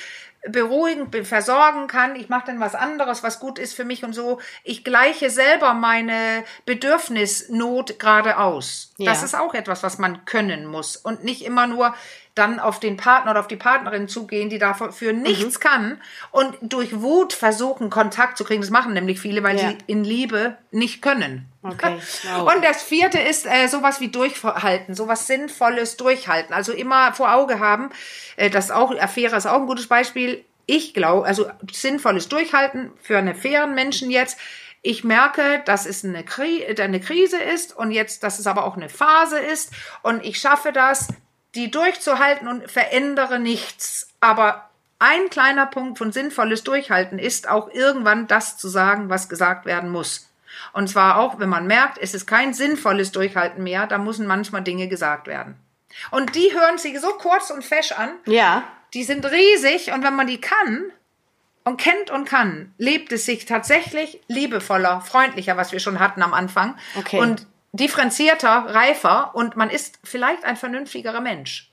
beruhigen, 0.48 1.10
be- 1.10 1.24
versorgen 1.24 1.86
kann. 1.86 2.16
Ich 2.16 2.28
mache 2.28 2.46
dann 2.46 2.60
was 2.60 2.74
anderes, 2.74 3.22
was 3.22 3.40
gut 3.40 3.58
ist 3.58 3.74
für 3.74 3.84
mich 3.84 4.04
und 4.04 4.12
so. 4.14 4.40
Ich 4.64 4.84
gleiche 4.84 5.30
selber 5.30 5.74
meine 5.74 6.44
Bedürfnisnot 6.66 7.98
gerade 7.98 8.38
aus. 8.38 8.92
Ja. 8.96 9.10
Das 9.10 9.22
ist 9.22 9.34
auch 9.34 9.54
etwas, 9.54 9.82
was 9.82 9.98
man 9.98 10.24
können 10.24 10.66
muss 10.66 10.96
und 10.96 11.24
nicht 11.24 11.44
immer 11.44 11.66
nur 11.66 11.94
dann 12.40 12.58
auf 12.58 12.80
den 12.80 12.96
Partner 12.96 13.30
oder 13.30 13.40
auf 13.40 13.46
die 13.48 13.56
Partnerin 13.56 14.08
zugehen, 14.08 14.50
die 14.50 14.58
dafür 14.58 15.12
Mhm. 15.12 15.22
nichts 15.22 15.60
kann 15.60 16.00
und 16.32 16.56
durch 16.62 17.00
Wut 17.00 17.32
versuchen, 17.32 17.90
Kontakt 17.90 18.36
zu 18.38 18.44
kriegen. 18.44 18.62
Das 18.62 18.70
machen 18.70 18.92
nämlich 18.94 19.20
viele, 19.20 19.42
weil 19.44 19.56
Ja. 19.58 19.68
sie 19.68 19.78
in 19.86 20.02
Liebe 20.02 20.56
nicht 20.72 21.00
können. 21.02 21.46
Okay. 21.62 21.98
Oh. 22.36 22.50
Und 22.52 22.64
das 22.64 22.82
vierte 22.82 23.18
ist 23.20 23.46
äh, 23.46 23.66
sowas 23.68 24.00
wie 24.00 24.08
Durchhalten, 24.08 24.94
sowas 24.94 25.26
Sinnvolles 25.26 25.96
durchhalten. 25.96 26.54
Also 26.54 26.72
immer 26.72 27.12
vor 27.12 27.32
Auge 27.34 27.60
haben, 27.60 27.90
äh, 28.36 28.50
das 28.50 28.70
auch, 28.70 28.90
Affäre 28.98 29.36
ist 29.36 29.46
auch 29.46 29.60
ein 29.60 29.66
gutes 29.66 29.86
Beispiel. 29.86 30.44
Ich 30.66 30.94
glaube, 30.94 31.26
also 31.26 31.50
sinnvolles 31.70 32.28
Durchhalten 32.28 32.92
für 33.02 33.18
einen 33.18 33.34
fairen 33.34 33.74
Menschen 33.74 34.10
jetzt. 34.10 34.38
Ich 34.82 35.04
merke, 35.04 35.60
dass 35.66 35.84
es 35.84 36.04
eine 36.04 36.24
Krise 36.24 37.36
ist 37.38 37.76
und 37.76 37.90
jetzt, 37.90 38.22
dass 38.22 38.38
es 38.38 38.46
aber 38.46 38.64
auch 38.64 38.76
eine 38.78 38.88
Phase 38.88 39.38
ist 39.38 39.72
und 40.02 40.24
ich 40.24 40.38
schaffe 40.38 40.72
das, 40.72 41.08
die 41.54 41.70
durchzuhalten 41.70 42.48
und 42.48 42.70
verändere 42.70 43.38
nichts. 43.38 44.08
Aber 44.20 44.70
ein 44.98 45.30
kleiner 45.30 45.66
Punkt 45.66 45.98
von 45.98 46.12
sinnvolles 46.12 46.62
Durchhalten 46.62 47.18
ist 47.18 47.48
auch 47.48 47.70
irgendwann 47.72 48.26
das 48.26 48.58
zu 48.58 48.68
sagen, 48.68 49.08
was 49.08 49.28
gesagt 49.28 49.66
werden 49.66 49.90
muss. 49.90 50.30
Und 50.72 50.88
zwar 50.88 51.18
auch, 51.18 51.38
wenn 51.38 51.48
man 51.48 51.66
merkt, 51.66 51.98
es 51.98 52.14
ist 52.14 52.26
kein 52.26 52.54
sinnvolles 52.54 53.12
Durchhalten 53.12 53.62
mehr, 53.62 53.86
da 53.86 53.98
müssen 53.98 54.26
manchmal 54.26 54.62
Dinge 54.62 54.88
gesagt 54.88 55.26
werden. 55.26 55.56
Und 56.10 56.34
die 56.34 56.52
hören 56.52 56.78
sich 56.78 57.00
so 57.00 57.08
kurz 57.12 57.50
und 57.50 57.64
fesch 57.64 57.92
an, 57.92 58.10
ja. 58.26 58.64
die 58.94 59.04
sind 59.04 59.24
riesig 59.26 59.92
und 59.92 60.04
wenn 60.04 60.14
man 60.14 60.26
die 60.26 60.40
kann 60.40 60.84
und 61.64 61.80
kennt 61.80 62.10
und 62.10 62.26
kann, 62.26 62.72
lebt 62.78 63.12
es 63.12 63.26
sich 63.26 63.44
tatsächlich 63.44 64.20
liebevoller, 64.28 65.00
freundlicher, 65.00 65.56
was 65.56 65.72
wir 65.72 65.80
schon 65.80 65.98
hatten 65.98 66.22
am 66.22 66.34
Anfang. 66.34 66.76
Okay. 66.96 67.18
Und 67.18 67.46
differenzierter, 67.72 68.48
reifer 68.68 69.30
und 69.34 69.56
man 69.56 69.70
ist 69.70 69.98
vielleicht 70.04 70.44
ein 70.44 70.56
vernünftigerer 70.56 71.20
Mensch. 71.20 71.70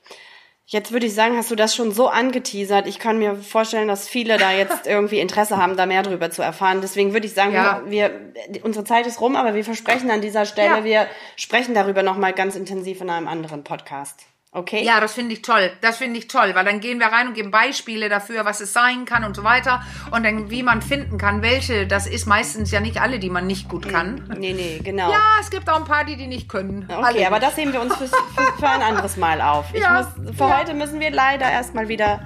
Jetzt 0.70 0.92
würde 0.92 1.06
ich 1.06 1.14
sagen, 1.14 1.34
hast 1.34 1.50
du 1.50 1.56
das 1.56 1.74
schon 1.74 1.92
so 1.92 2.08
angeteasert. 2.08 2.86
Ich 2.86 2.98
kann 2.98 3.18
mir 3.18 3.36
vorstellen, 3.36 3.88
dass 3.88 4.06
viele 4.06 4.36
da 4.36 4.52
jetzt 4.52 4.86
irgendwie 4.86 5.18
Interesse 5.18 5.56
haben, 5.56 5.78
da 5.78 5.86
mehr 5.86 6.02
drüber 6.02 6.30
zu 6.30 6.42
erfahren. 6.42 6.80
Deswegen 6.82 7.14
würde 7.14 7.26
ich 7.26 7.32
sagen, 7.32 7.54
Ja. 7.54 7.80
wir, 7.86 8.32
unsere 8.62 8.84
Zeit 8.84 9.06
ist 9.06 9.20
rum, 9.22 9.34
aber 9.34 9.54
wir 9.54 9.64
versprechen 9.64 10.10
an 10.10 10.20
dieser 10.20 10.44
Stelle, 10.44 10.78
Ja. 10.78 10.84
wir 10.84 11.06
sprechen 11.36 11.74
darüber 11.74 12.02
nochmal 12.02 12.34
ganz 12.34 12.54
intensiv 12.54 13.00
in 13.00 13.08
einem 13.08 13.28
anderen 13.28 13.64
Podcast. 13.64 14.26
Okay? 14.50 14.82
Ja, 14.82 14.98
das 15.00 15.12
finde 15.12 15.34
ich 15.34 15.42
toll. 15.42 15.70
Das 15.82 15.98
finde 15.98 16.18
ich 16.18 16.26
toll, 16.26 16.54
weil 16.54 16.64
dann 16.64 16.80
gehen 16.80 16.98
wir 17.00 17.06
rein 17.06 17.28
und 17.28 17.34
geben 17.34 17.50
Beispiele 17.50 18.08
dafür, 18.08 18.46
was 18.46 18.60
es 18.60 18.72
sein 18.72 19.04
kann 19.04 19.24
und 19.24 19.36
so 19.36 19.44
weiter. 19.44 19.82
Und 20.10 20.24
dann, 20.24 20.50
wie 20.50 20.62
man 20.62 20.80
finden 20.80 21.18
kann, 21.18 21.42
welche, 21.42 21.86
das 21.86 22.06
ist 22.06 22.26
meistens 22.26 22.70
ja 22.70 22.80
nicht 22.80 23.00
alle, 23.00 23.18
die 23.18 23.28
man 23.28 23.46
nicht 23.46 23.68
gut 23.68 23.88
kann. 23.88 24.24
Nee, 24.38 24.54
nee, 24.54 24.80
genau. 24.82 25.10
Ja, 25.10 25.36
es 25.40 25.50
gibt 25.50 25.68
auch 25.68 25.76
ein 25.76 25.84
paar, 25.84 26.04
die 26.04 26.16
die 26.16 26.26
nicht 26.26 26.48
können. 26.48 26.84
Okay, 26.88 27.02
Alle 27.02 27.26
aber 27.26 27.40
das 27.40 27.56
heben 27.58 27.74
wir 27.74 27.80
uns 27.82 27.94
für, 27.96 28.08
für, 28.08 28.68
ein 28.68 28.82
anderes 28.82 29.18
Mal 29.18 29.42
auf. 29.42 29.66
Ich 29.74 29.82
Ja, 29.82 30.08
muss, 30.16 30.36
für 30.36 30.44
ja. 30.44 30.58
heute 30.58 30.72
müssen 30.72 30.98
wir 30.98 31.10
leider 31.10 31.50
erstmal 31.50 31.88
wieder 31.88 32.20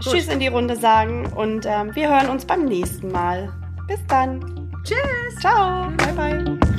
Tschüss 0.00 0.26
in 0.28 0.40
die 0.40 0.48
Runde 0.48 0.76
sagen 0.76 1.32
und 1.32 1.64
ähm, 1.64 1.94
wir 1.94 2.08
hören 2.08 2.28
uns 2.28 2.44
beim 2.44 2.64
nächsten 2.64 3.12
Mal. 3.12 3.52
Bis 3.86 4.04
dann. 4.08 4.72
Tschüss. 4.82 5.40
Ciao. 5.40 5.90
Bye, 5.96 6.12
bye. 6.12 6.75